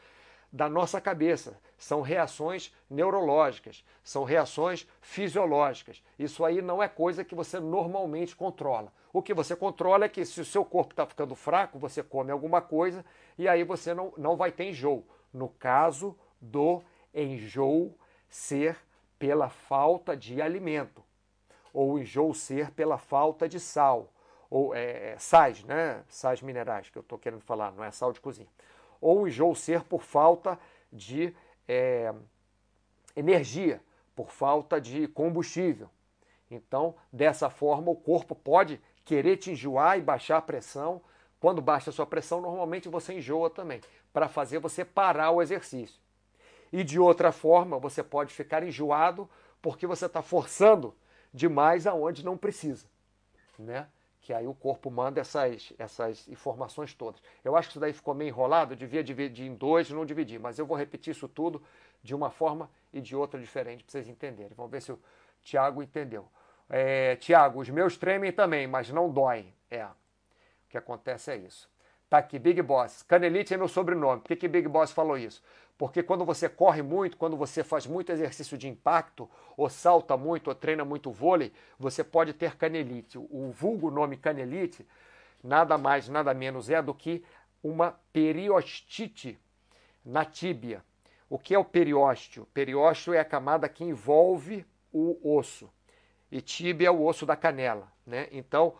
[0.52, 6.04] da nossa cabeça, são reações neurológicas, são reações fisiológicas.
[6.18, 8.94] Isso aí não é coisa que você normalmente controla.
[9.12, 12.32] O que você controla é que se o seu corpo está ficando fraco, você come
[12.32, 13.04] alguma coisa
[13.36, 15.04] e aí você não, não vai ter enjoo.
[15.34, 17.98] No caso do enjoo
[18.30, 18.78] ser
[19.18, 21.04] pela falta de alimento,
[21.74, 24.13] ou enjoo ser pela falta de sal,
[24.54, 26.04] ou é, sais, né?
[26.08, 28.48] sais minerais que eu estou querendo falar, não é sal de cozinha.
[29.02, 30.60] Ou ser por falta
[30.92, 31.36] de
[31.68, 32.14] é,
[33.16, 33.82] energia,
[34.16, 35.90] por falta de combustível.
[36.52, 41.02] Então, dessa forma, o corpo pode querer te enjoar e baixar a pressão.
[41.40, 43.82] Quando baixa a sua pressão, normalmente você enjoa também,
[44.14, 46.00] para fazer você parar o exercício.
[46.72, 49.28] E de outra forma, você pode ficar enjoado
[49.64, 50.96] porque você está forçando
[51.34, 52.86] demais aonde não precisa,
[53.58, 53.88] né?
[54.24, 57.22] Que aí o corpo manda essas, essas informações todas.
[57.44, 60.58] Eu acho que isso daí ficou meio enrolado, devia dividir em dois, não dividir, mas
[60.58, 61.62] eu vou repetir isso tudo
[62.02, 64.54] de uma forma e de outra diferente para vocês entenderem.
[64.56, 65.00] Vamos ver se o
[65.44, 66.26] Tiago entendeu.
[66.70, 69.54] É, Tiago, os meus tremem também, mas não doem.
[69.70, 69.92] É, o
[70.70, 71.70] que acontece é isso.
[72.14, 73.02] Tá aqui, Big Boss.
[73.02, 74.22] Canelite é meu sobrenome.
[74.22, 75.42] Por que, que Big Boss falou isso?
[75.76, 80.50] Porque quando você corre muito, quando você faz muito exercício de impacto, ou salta muito,
[80.50, 83.18] ou treina muito vôlei, você pode ter canelite.
[83.18, 84.88] O vulgo nome canelite,
[85.44, 87.24] nada mais, nada menos é do que
[87.64, 89.40] uma periostite
[90.06, 90.84] na tíbia.
[91.28, 92.46] O que é o periósteo?
[92.54, 95.68] Periósteo é a camada que envolve o osso
[96.32, 97.92] e tíbia é o osso da canela.
[98.06, 98.28] Né?
[98.32, 98.76] Então,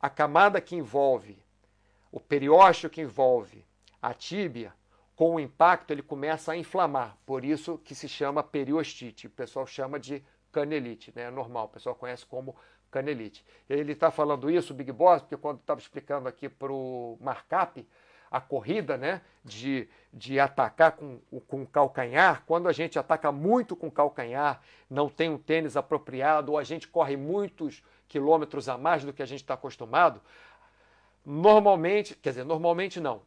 [0.00, 1.36] a camada que envolve,
[2.16, 3.62] o periósteo que envolve
[4.00, 4.72] a tíbia,
[5.14, 9.26] com o impacto ele começa a inflamar, por isso que se chama periostite.
[9.26, 11.24] O pessoal chama de canelite, né?
[11.24, 12.56] é normal, o pessoal conhece como
[12.90, 13.44] canelite.
[13.68, 17.86] Ele está falando isso, o Big Boss, porque quando estava explicando aqui para o Markup,
[18.30, 23.76] a corrida, né, de, de atacar com, com o calcanhar, quando a gente ataca muito
[23.76, 28.78] com o calcanhar, não tem um tênis apropriado, ou a gente corre muitos quilômetros a
[28.78, 30.20] mais do que a gente está acostumado,
[31.26, 33.22] normalmente, quer dizer, normalmente não,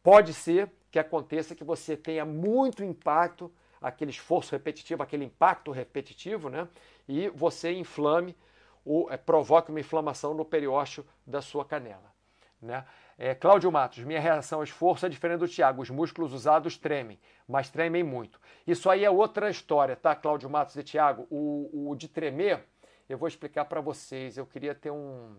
[0.00, 6.48] pode ser que aconteça que você tenha muito impacto, aquele esforço repetitivo, aquele impacto repetitivo,
[6.48, 6.68] né,
[7.08, 8.36] e você inflame,
[8.84, 12.12] ou é, provoque uma inflamação no periósteo da sua canela.
[12.60, 12.84] Né?
[13.18, 15.82] É, Cláudio Matos, minha reação ao esforço é diferente do Tiago.
[15.82, 18.40] Os músculos usados tremem, mas tremem muito.
[18.66, 21.26] Isso aí é outra história, tá, Cláudio Matos e Tiago?
[21.30, 22.64] O, o de tremer,
[23.08, 24.36] eu vou explicar para vocês.
[24.36, 25.36] Eu queria ter um,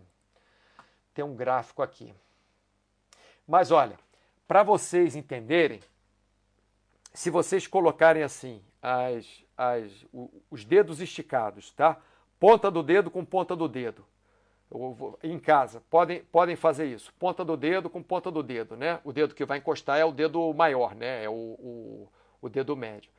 [1.14, 2.12] ter um gráfico aqui.
[3.46, 3.98] Mas olha,
[4.46, 5.80] para vocês entenderem,
[7.12, 10.06] se vocês colocarem assim as, as,
[10.50, 11.98] os dedos esticados, tá?
[12.38, 14.04] Ponta do dedo com ponta do dedo
[15.22, 17.12] em casa, podem, podem fazer isso.
[17.18, 19.00] Ponta do dedo com ponta do dedo, né?
[19.04, 21.24] O dedo que vai encostar é o dedo maior, né?
[21.24, 22.08] É o, o,
[22.42, 23.10] o dedo médio.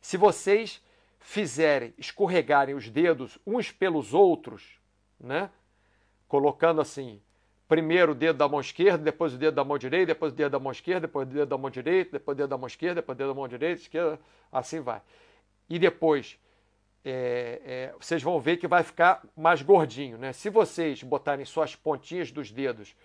[0.00, 0.82] Se vocês
[1.20, 4.78] fizerem escorregarem os dedos uns pelos outros,
[5.20, 5.50] né?
[6.26, 7.22] Colocando assim,
[7.68, 10.52] primeiro o dedo da mão esquerda, depois o dedo da mão direita, depois o dedo
[10.52, 12.94] da mão esquerda, depois o dedo da mão direita, depois o dedo da mão esquerda,
[12.96, 14.20] depois o dedo da mão direita, esquerda,
[14.52, 15.00] assim vai.
[15.68, 16.38] E depois
[17.04, 20.16] é, é, vocês vão ver que vai ficar mais gordinho.
[20.16, 20.32] Né?
[20.32, 22.96] Se vocês botarem suas pontinhas dos dedos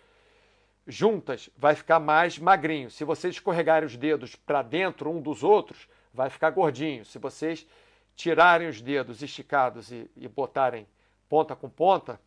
[0.88, 2.90] juntas, vai ficar mais magrinho.
[2.90, 7.04] Se vocês escorregarem os dedos para dentro um dos outros, vai ficar gordinho.
[7.04, 7.68] Se vocês
[8.16, 10.88] tirarem os dedos esticados e, e botarem
[11.28, 12.20] ponta com ponta,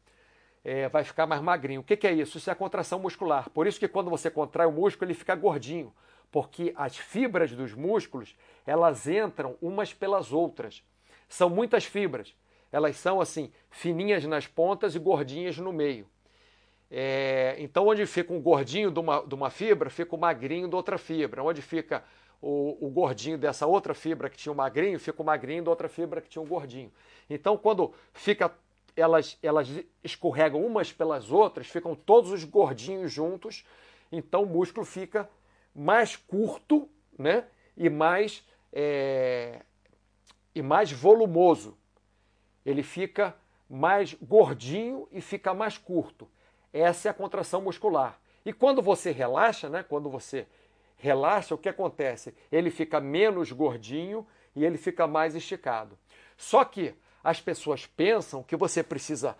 [0.64, 1.80] é, vai ficar mais magrinho.
[1.80, 2.38] O que, que é isso?
[2.38, 3.50] Isso é a contração muscular.
[3.50, 5.92] Por isso que quando você contrai o músculo, ele fica gordinho.
[6.30, 8.34] Porque as fibras dos músculos,
[8.66, 10.82] elas entram umas pelas outras.
[11.28, 12.34] São muitas fibras.
[12.70, 16.08] Elas são assim, fininhas nas pontas e gordinhas no meio.
[16.90, 20.74] É, então, onde fica um gordinho de uma, de uma fibra, fica o magrinho de
[20.74, 21.42] outra fibra.
[21.42, 22.04] Onde fica
[22.40, 25.88] o, o, gordinho dessa outra fibra que tinha o magrinho, fica o magrinho da outra
[25.88, 26.92] fibra que tinha o gordinho.
[27.28, 28.52] Então, quando fica
[28.96, 29.68] elas, elas
[30.02, 33.64] escorregam umas pelas outras, ficam todos os gordinhos juntos,
[34.10, 35.28] então o músculo fica
[35.74, 37.44] mais curto né?
[37.76, 39.60] e mais é,
[40.54, 41.76] e mais volumoso.
[42.64, 43.34] Ele fica
[43.68, 46.28] mais gordinho e fica mais curto.
[46.72, 48.18] Essa é a contração muscular.
[48.44, 50.46] E quando você relaxa, né, quando você
[50.96, 52.34] relaxa, o que acontece?
[52.50, 55.98] Ele fica menos gordinho e ele fica mais esticado.
[56.36, 59.36] Só que as pessoas pensam que você precisa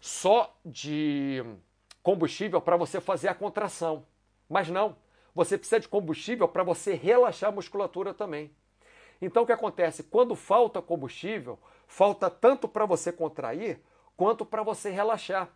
[0.00, 1.42] só de
[2.02, 4.04] combustível para você fazer a contração.
[4.48, 4.96] Mas não.
[5.34, 8.50] Você precisa de combustível para você relaxar a musculatura também.
[9.20, 10.02] Então o que acontece?
[10.02, 13.80] Quando falta combustível, falta tanto para você contrair
[14.16, 15.48] quanto para você relaxar.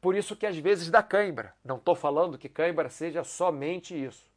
[0.00, 1.54] Por isso que às vezes dá cãibra.
[1.64, 4.30] Não estou falando que cãibra seja somente isso.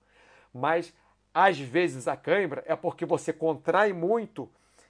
[0.53, 0.93] Mas
[1.33, 4.49] às vezes a cãibra é porque você contrai muito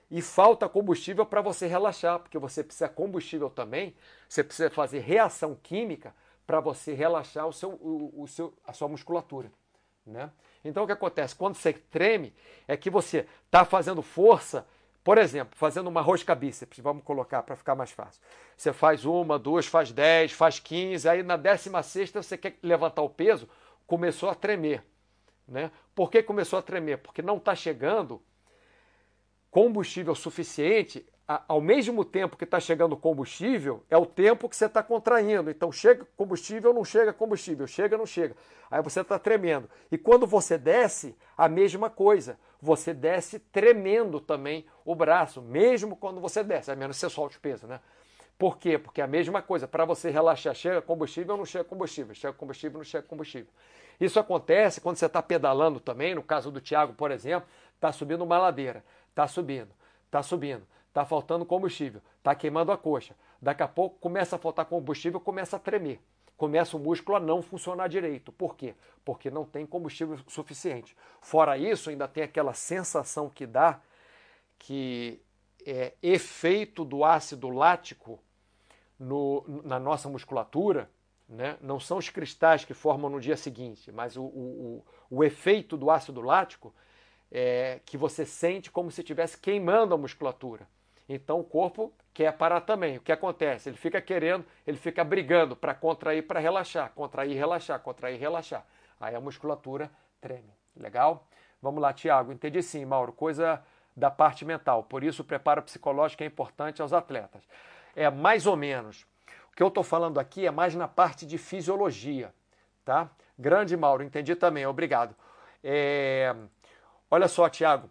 [0.10, 3.96] e falta combustível para você relaxar, porque você precisa combustível também,
[4.28, 8.88] você precisa fazer reação química para você relaxar o seu, o, o seu, a sua
[8.88, 9.52] musculatura.
[10.06, 10.32] Né?
[10.64, 11.36] Então o que acontece?
[11.36, 12.34] Quando você treme,
[12.68, 14.66] é que você está fazendo força
[15.08, 18.22] Por exemplo, fazendo uma rosca bíceps, vamos colocar para ficar mais fácil.
[18.58, 23.02] Você faz uma, duas, faz dez, faz quinze, aí na décima sexta você quer levantar
[23.02, 23.48] o peso,
[23.86, 24.84] começou a tremer.
[25.48, 25.72] Né?
[25.96, 26.98] Por que começou a tremer?
[26.98, 28.22] Porque não está chegando
[29.58, 34.84] combustível suficiente ao mesmo tempo que está chegando combustível, é o tempo que você está
[34.84, 35.50] contraindo.
[35.50, 38.36] Então, chega combustível, não chega combustível, chega, não chega.
[38.70, 39.68] Aí você está tremendo.
[39.92, 42.38] E quando você desce, a mesma coisa.
[42.62, 47.38] Você desce tremendo também o braço, mesmo quando você desce, a menos que você solte
[47.38, 47.80] o peso, né?
[48.38, 48.78] Por quê?
[48.78, 49.68] Porque é a mesma coisa.
[49.68, 52.14] Para você relaxar, chega combustível ou não chega combustível?
[52.14, 53.52] Chega combustível ou não chega combustível?
[54.00, 58.24] Isso acontece quando você está pedalando também, no caso do Tiago, por exemplo, está subindo
[58.24, 58.84] uma ladeira,
[59.18, 59.72] está subindo,
[60.08, 60.66] está subindo
[60.98, 63.16] está faltando combustível, está queimando a coxa.
[63.40, 66.02] Daqui a pouco começa a faltar combustível, começa a tremer.
[66.36, 68.32] Começa o músculo a não funcionar direito.
[68.32, 68.76] Por quê?
[69.06, 70.96] Porque não tem combustível suficiente.
[71.22, 73.80] Fora isso, ainda tem aquela sensação que dá
[74.58, 75.22] que
[75.66, 78.20] é efeito do ácido lático
[79.00, 80.90] no, na nossa musculatura,
[81.30, 81.58] né?
[81.62, 85.78] não são os cristais que formam no dia seguinte, mas o, o, o, o efeito
[85.78, 86.74] do ácido lático
[87.32, 90.68] é que você sente como se estivesse queimando a musculatura.
[91.10, 92.98] Então o corpo quer parar também.
[92.98, 93.70] O que acontece?
[93.70, 98.66] Ele fica querendo, ele fica brigando para contrair, para relaxar, contrair, relaxar, contrair, relaxar.
[99.00, 100.54] Aí a musculatura treme.
[100.76, 101.28] Legal?
[101.62, 102.32] Vamos lá, Tiago.
[102.32, 103.12] Entendi sim, Mauro.
[103.12, 103.64] Coisa
[103.96, 104.84] da parte mental.
[104.84, 107.42] Por isso o preparo psicológico é importante aos atletas.
[107.96, 109.06] É mais ou menos.
[109.52, 112.32] O que eu estou falando aqui é mais na parte de fisiologia,
[112.86, 113.10] tá?
[113.40, 114.68] Grande Mauro, entendi também.
[114.68, 115.16] Obrigado.
[115.64, 116.36] É...
[117.10, 117.90] Olha só, Tiago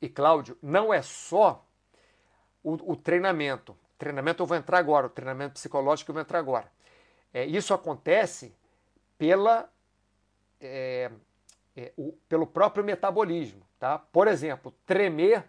[0.00, 1.64] e Cláudio, não é só
[2.62, 3.76] o, o treinamento.
[3.98, 6.70] Treinamento eu vou entrar agora, o treinamento psicológico eu vou entrar agora.
[7.32, 8.54] É, isso acontece
[9.18, 9.70] pela,
[10.60, 11.10] é,
[11.76, 13.62] é, o, pelo próprio metabolismo.
[13.78, 13.98] Tá?
[13.98, 15.44] Por exemplo, tremer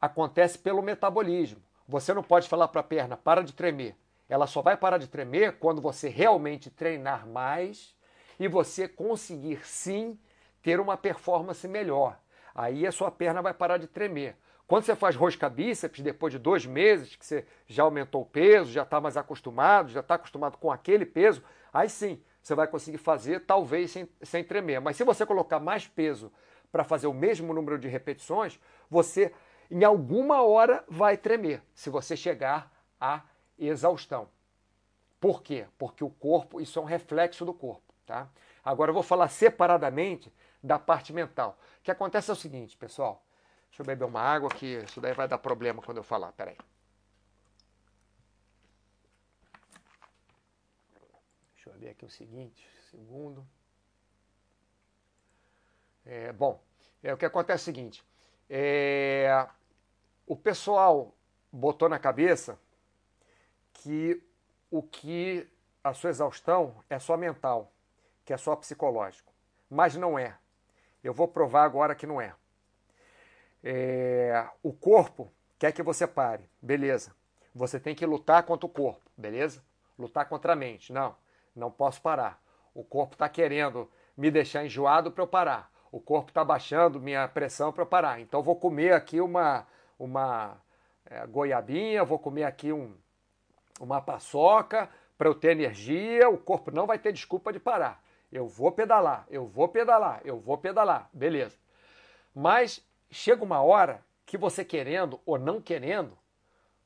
[0.00, 1.62] acontece pelo metabolismo.
[1.86, 3.94] Você não pode falar para a perna, para de tremer.
[4.28, 7.94] Ela só vai parar de tremer quando você realmente treinar mais
[8.40, 10.18] e você conseguir sim
[10.66, 12.18] ter uma performance melhor.
[12.52, 14.34] Aí a sua perna vai parar de tremer.
[14.66, 18.72] Quando você faz rosca bíceps, depois de dois meses, que você já aumentou o peso,
[18.72, 21.40] já está mais acostumado, já está acostumado com aquele peso,
[21.72, 24.80] aí sim você vai conseguir fazer, talvez sem, sem tremer.
[24.80, 26.32] Mas se você colocar mais peso
[26.72, 28.58] para fazer o mesmo número de repetições,
[28.90, 29.32] você
[29.70, 33.22] em alguma hora vai tremer, se você chegar à
[33.56, 34.28] exaustão.
[35.20, 35.66] Por quê?
[35.78, 37.94] Porque o corpo, isso é um reflexo do corpo.
[38.04, 38.28] Tá?
[38.64, 40.32] Agora eu vou falar separadamente
[40.66, 41.56] da parte mental.
[41.78, 43.24] O que acontece é o seguinte, pessoal.
[43.68, 46.32] Deixa eu beber uma água que isso daí vai dar problema quando eu falar.
[46.32, 46.56] Peraí.
[51.54, 52.68] Deixa eu ver aqui o seguinte.
[52.90, 53.46] Segundo.
[56.04, 56.60] É, bom,
[57.02, 58.04] é, o que acontece é o seguinte.
[58.48, 59.48] É,
[60.26, 61.14] o pessoal
[61.52, 62.58] botou na cabeça
[63.72, 64.22] que
[64.70, 65.48] o que
[65.82, 67.72] a sua exaustão é só mental,
[68.24, 69.32] que é só psicológico.
[69.68, 70.36] Mas não é.
[71.06, 72.34] Eu vou provar agora que não é.
[73.62, 77.14] É, o corpo quer que você pare, beleza.
[77.54, 79.62] Você tem que lutar contra o corpo, beleza?
[79.96, 80.92] Lutar contra a mente.
[80.92, 81.14] Não,
[81.54, 82.42] não posso parar.
[82.74, 85.70] O corpo está querendo me deixar enjoado para eu parar.
[85.92, 88.20] O corpo está baixando minha pressão para eu parar.
[88.20, 89.64] Então vou comer aqui uma,
[89.96, 90.60] uma
[91.08, 92.92] é, goiabinha, vou comer aqui um,
[93.78, 96.28] uma paçoca para eu ter energia.
[96.28, 98.04] O corpo não vai ter desculpa de parar.
[98.36, 101.56] Eu vou pedalar, eu vou pedalar, eu vou pedalar, beleza.
[102.34, 106.18] Mas chega uma hora que você querendo ou não querendo,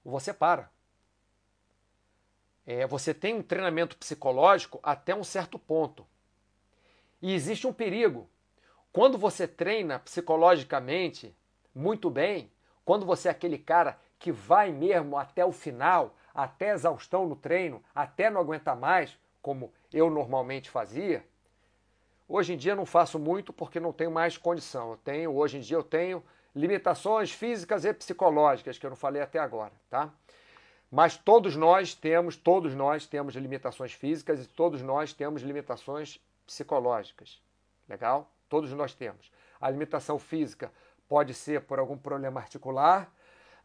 [0.05, 0.71] você para.
[2.65, 6.07] É, você tem um treinamento psicológico até um certo ponto.
[7.21, 8.31] E existe um perigo.
[8.93, 11.37] Quando você treina psicologicamente
[11.75, 12.49] muito bem,
[12.85, 17.83] quando você é aquele cara que vai mesmo até o final, até exaustão no treino,
[17.93, 21.29] até não aguentar mais, como eu normalmente fazia,
[22.33, 24.93] Hoje em dia não faço muito porque não tenho mais condição.
[24.93, 26.23] Eu tenho, hoje em dia eu tenho
[26.55, 30.09] limitações físicas e psicológicas que eu não falei até agora, tá?
[30.89, 37.43] Mas todos nós temos, todos nós temos limitações físicas e todos nós temos limitações psicológicas.
[37.89, 38.31] Legal?
[38.49, 39.33] Todos nós temos.
[39.61, 40.73] A limitação física
[41.09, 43.13] pode ser por algum problema articular,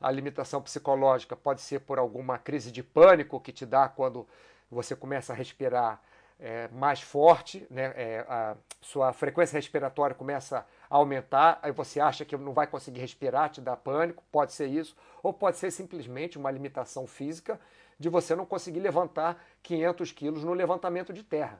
[0.01, 4.27] a limitação psicológica pode ser por alguma crise de pânico que te dá quando
[4.71, 6.01] você começa a respirar
[6.39, 7.93] é, mais forte, né?
[7.95, 12.99] É, a sua frequência respiratória começa a aumentar, aí você acha que não vai conseguir
[12.99, 17.59] respirar, te dá pânico, pode ser isso, ou pode ser simplesmente uma limitação física
[17.97, 21.59] de você não conseguir levantar 500 quilos no levantamento de terra.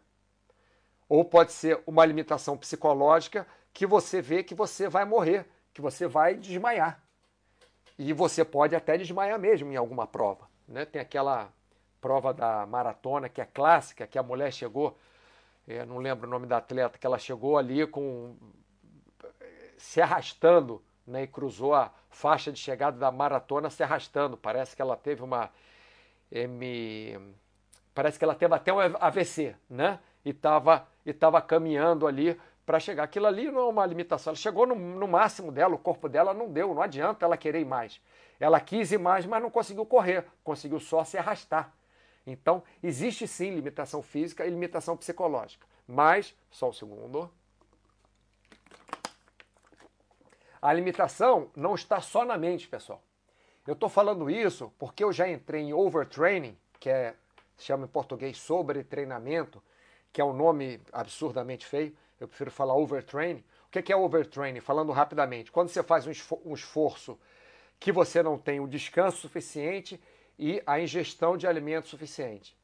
[1.07, 6.07] Ou pode ser uma limitação psicológica que você vê que você vai morrer, que você
[6.07, 7.01] vai desmaiar.
[7.97, 10.49] E você pode até desmaiar mesmo em alguma prova.
[10.67, 10.86] Né?
[10.86, 11.49] Tem aquela
[12.06, 14.95] prova da maratona que é clássica, que a mulher chegou,
[15.68, 18.36] é, não lembro o nome da atleta, que ela chegou ali com
[19.76, 24.38] se arrastando né, e cruzou a faixa de chegada da maratona se arrastando.
[24.38, 25.49] Parece que ela teve uma
[26.32, 27.20] M...
[27.91, 29.97] parece que ela teve até um AVC, né?
[30.24, 33.01] E estava e tava caminhando ali para chegar.
[33.01, 34.30] Aquilo ali não é uma limitação.
[34.30, 37.62] Ela chegou no, no, máximo dela, o corpo dela não deu, não adianta ela querer
[37.62, 37.99] ir mais.
[38.39, 41.74] Ela quis ir mais, mas não conseguiu correr, conseguiu só se arrastar.
[42.26, 45.65] Então, existe sim limitação física e limitação psicológica.
[45.88, 47.32] Mas, só um segundo.
[50.61, 53.03] A limitação não está só na mente, pessoal.
[53.67, 57.15] Eu estou falando isso porque eu já entrei em overtraining, que é,
[57.55, 59.61] se chama em português sobre treinamento,
[60.11, 61.95] que é um nome absurdamente feio.
[62.19, 63.43] Eu prefiro falar overtraining.
[63.67, 64.61] O que é overtraining?
[64.61, 67.19] Falando rapidamente, quando você faz um esforço
[67.80, 70.01] que você não tem o descanso suficiente
[70.38, 72.58] e a ingestão de alimento suficiente,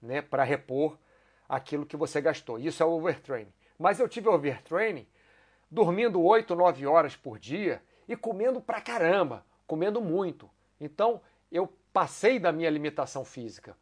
[0.00, 0.98] né, para repor
[1.48, 2.58] aquilo que você gastou.
[2.58, 3.52] Isso é overtraining.
[3.78, 5.06] Mas eu tive overtraining
[5.70, 10.50] dormindo 8, 9 horas por dia e comendo pra caramba, comendo muito.
[10.80, 13.76] Então, eu passei da minha limitação física.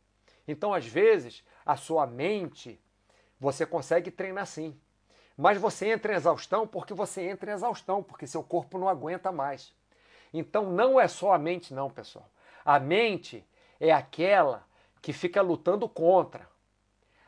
[0.46, 2.80] Então, às vezes, a sua mente,
[3.38, 4.78] você consegue treinar sim.
[5.36, 9.32] Mas você entra em exaustão porque você entra em exaustão, porque seu corpo não aguenta
[9.32, 9.72] mais.
[10.32, 12.28] Então, não é só a mente, não, pessoal.
[12.72, 13.44] A mente
[13.80, 14.64] é aquela
[15.02, 16.48] que fica lutando contra.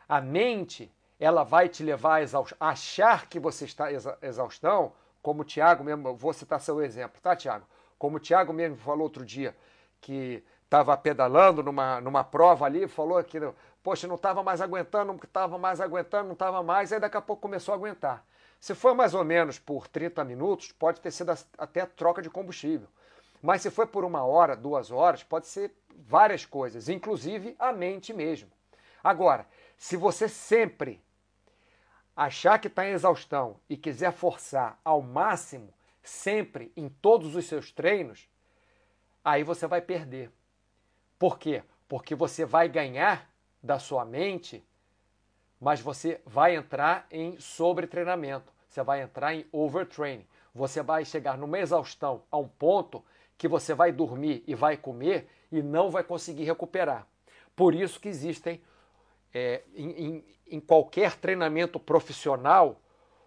[0.09, 4.17] A mente ela vai te levar a, achar que você está exa...
[4.23, 7.67] exaustão, como o Tiago mesmo, vou citar seu exemplo, tá, Tiago?
[7.99, 9.57] Como o Tiago mesmo falou outro dia,
[10.01, 13.41] que estava pedalando numa, numa prova ali, falou que,
[13.83, 17.21] poxa, não estava mais aguentando, não estava mais aguentando, não estava mais, aí daqui a
[17.21, 18.25] pouco começou a aguentar.
[18.61, 22.87] Se for mais ou menos por 30 minutos, pode ter sido até troca de combustível.
[23.43, 28.13] Mas se for por uma hora, duas horas, pode ser várias coisas, inclusive a mente
[28.13, 28.49] mesmo.
[29.03, 31.03] Agora, se você sempre
[32.15, 37.73] achar que está em exaustão e quiser forçar ao máximo, sempre em todos os seus
[37.73, 38.29] treinos,
[39.25, 40.31] aí você vai perder.
[41.19, 41.65] Por quê?
[41.89, 43.29] Porque você vai ganhar
[43.61, 44.65] da sua mente,
[45.61, 50.27] mas você vai entrar em sobretreinamento, você vai entrar em overtraining.
[50.55, 53.03] Você vai chegar numa exaustão a um ponto
[53.43, 57.09] que você vai dormir e vai comer e não vai conseguir recuperar.
[57.57, 58.63] Por isso que existem
[59.35, 62.81] é, em, em, em qualquer treinamento profissional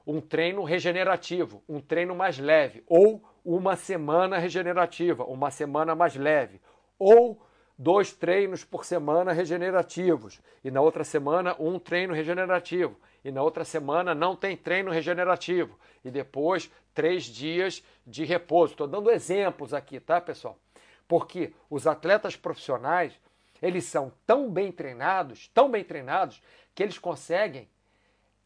[0.07, 6.61] um treino regenerativo, um treino mais leve, ou uma semana regenerativa, uma semana mais leve,
[6.97, 7.45] ou
[7.77, 13.65] dois treinos por semana regenerativos, e na outra semana um treino regenerativo, e na outra
[13.65, 18.73] semana não tem treino regenerativo, e depois três dias de repouso.
[18.73, 20.59] Estou dando exemplos aqui, tá, pessoal?
[21.07, 23.19] Porque os atletas profissionais
[23.59, 26.39] eles são tão bem treinados, tão bem treinados,
[26.75, 27.67] que eles conseguem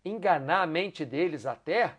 [0.05, 1.95] enganar a mente deles até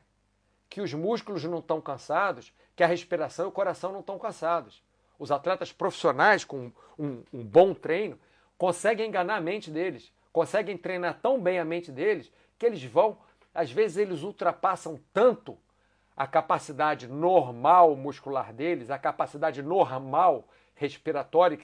[0.70, 4.82] que os músculos não estão cansados, que a respiração e o coração não estão cansados.
[5.18, 8.18] Os atletas profissionais com um, um bom treino
[8.56, 13.16] conseguem enganar a mente deles, conseguem treinar tão bem a mente deles que eles vão,
[13.54, 15.56] às vezes eles ultrapassam tanto
[16.14, 21.58] a capacidade normal muscular deles, a capacidade normal respiratória,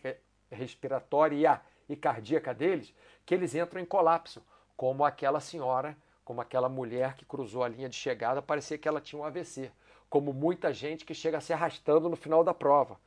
[0.51, 2.95] respiratória e cardíaca deles,
[3.27, 4.43] que eles entram em colapso,
[4.75, 5.95] como aquela senhora,
[6.25, 9.71] como aquela mulher que cruzou a linha de chegada, parecia que ela tinha um AVC,
[10.09, 12.99] como muita gente que chega se arrastando no final da prova,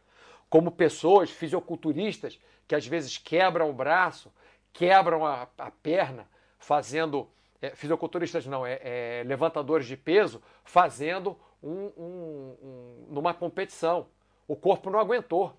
[0.47, 4.31] como pessoas fisiculturistas que às vezes quebram o braço,
[4.71, 6.27] quebram a, a perna,
[6.59, 7.27] fazendo
[7.61, 14.07] é, fisiculturistas não, é, é, levantadores de peso, fazendo um, um, um, numa competição.
[14.47, 15.55] O corpo não aguentou,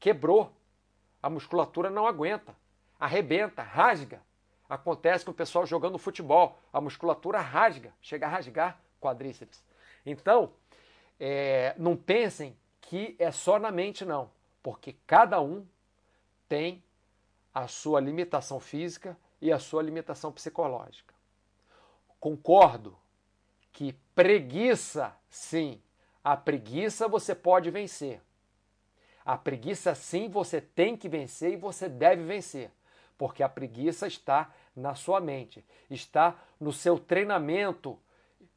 [0.00, 0.50] quebrou,
[1.22, 2.56] a musculatura não aguenta,
[2.98, 4.22] arrebenta, rasga.
[4.68, 9.62] Acontece com o pessoal jogando futebol, a musculatura rasga, chega a rasgar quadríceps.
[10.04, 10.52] Então,
[11.20, 14.30] é, não pensem que é só na mente, não,
[14.62, 15.66] porque cada um
[16.48, 16.82] tem
[17.54, 21.11] a sua limitação física e a sua limitação psicológica.
[22.22, 22.96] Concordo
[23.72, 25.82] que preguiça, sim,
[26.22, 28.20] a preguiça você pode vencer.
[29.24, 32.70] A preguiça, sim, você tem que vencer e você deve vencer,
[33.18, 37.98] porque a preguiça está na sua mente, está no seu treinamento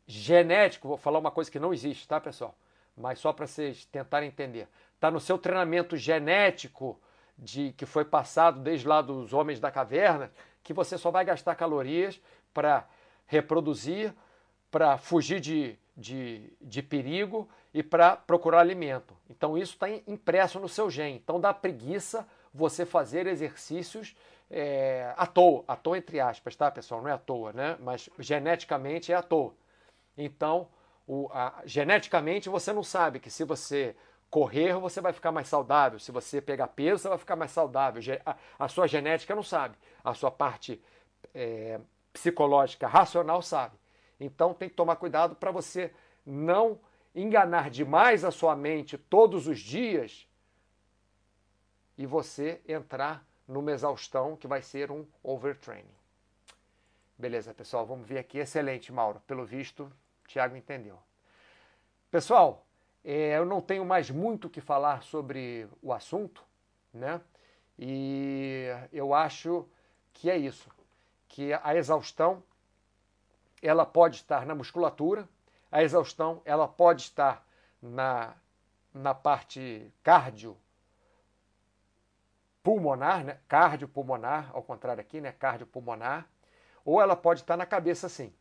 [0.06, 0.90] genético.
[0.90, 2.56] Vou falar uma coisa que não existe, tá, pessoal?
[2.96, 4.68] Mas só para vocês tentarem entender.
[4.94, 7.02] Está no seu treinamento genético
[7.36, 10.32] de que foi passado desde lá dos homens da caverna,
[10.64, 12.22] que você só vai gastar calorias
[12.54, 12.88] para
[13.26, 14.14] reproduzir,
[14.70, 19.16] para fugir de, de, de perigo e para procurar alimento.
[19.30, 21.16] Então isso está impresso no seu gene.
[21.16, 24.16] Então dá preguiça você fazer exercícios
[24.50, 27.02] é, à toa, à toa entre aspas, tá pessoal?
[27.02, 27.78] Não é à toa, né?
[27.80, 29.54] Mas geneticamente é à toa.
[30.18, 30.68] Então,
[31.08, 33.96] o, a, geneticamente você não sabe que se você
[34.30, 38.02] correr você vai ficar mais saudável, se você pegar peso você vai ficar mais saudável.
[38.26, 40.82] A, a sua genética não sabe, a sua parte
[41.34, 41.80] é,
[42.16, 43.78] psicológica, racional sabe.
[44.18, 45.94] Então tem que tomar cuidado para você
[46.26, 46.80] não
[47.14, 50.26] enganar demais a sua mente todos os dias
[51.98, 55.96] e você entrar numa exaustão que vai ser um overtraining.
[57.18, 58.38] Beleza, pessoal, vamos ver aqui.
[58.38, 59.22] Excelente, Mauro.
[59.28, 59.92] Pelo visto,
[60.26, 60.98] Tiago entendeu.
[62.10, 62.66] Pessoal,
[63.04, 66.44] é, eu não tenho mais muito o que falar sobre o assunto,
[66.94, 67.22] né?
[67.78, 69.68] E eu acho
[70.14, 70.70] que é isso,
[71.36, 72.42] que a exaustão
[73.62, 75.28] ela pode estar na musculatura,
[75.70, 77.46] a exaustão ela pode estar
[77.82, 78.34] na,
[78.94, 80.56] na parte cardio
[82.64, 83.38] pulmonar, né?
[83.50, 85.34] Cardiopulmonar, ao contrário aqui, né?
[85.34, 86.26] Cardiopulmonar,
[86.86, 88.34] ou ela pode estar na cabeça sim.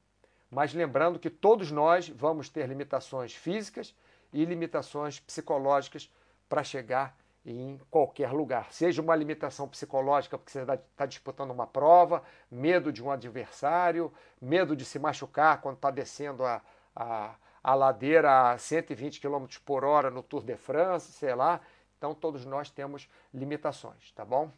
[0.48, 3.92] Mas lembrando que todos nós vamos ter limitações físicas
[4.32, 6.08] e limitações psicológicas
[6.48, 8.72] para chegar em qualquer lugar.
[8.72, 14.12] Seja uma limitação psicológica, porque você está tá disputando uma prova, medo de um adversário,
[14.40, 16.62] medo de se machucar quando está descendo a,
[16.96, 21.60] a, a ladeira a 120 km por hora no Tour de France, sei lá.
[21.98, 24.50] Então todos nós temos limitações, tá bom?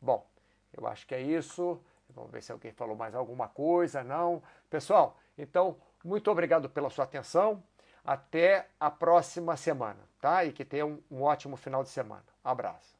[0.00, 0.26] Bom,
[0.72, 1.78] eu acho que é isso.
[2.14, 4.02] Vamos ver se alguém falou mais alguma coisa.
[4.02, 4.42] Não.
[4.68, 7.62] Pessoal, então, muito obrigado pela sua atenção.
[8.04, 10.44] Até a próxima semana, tá?
[10.44, 12.26] E que tenha um, um ótimo final de semana.
[12.44, 12.99] Abraço.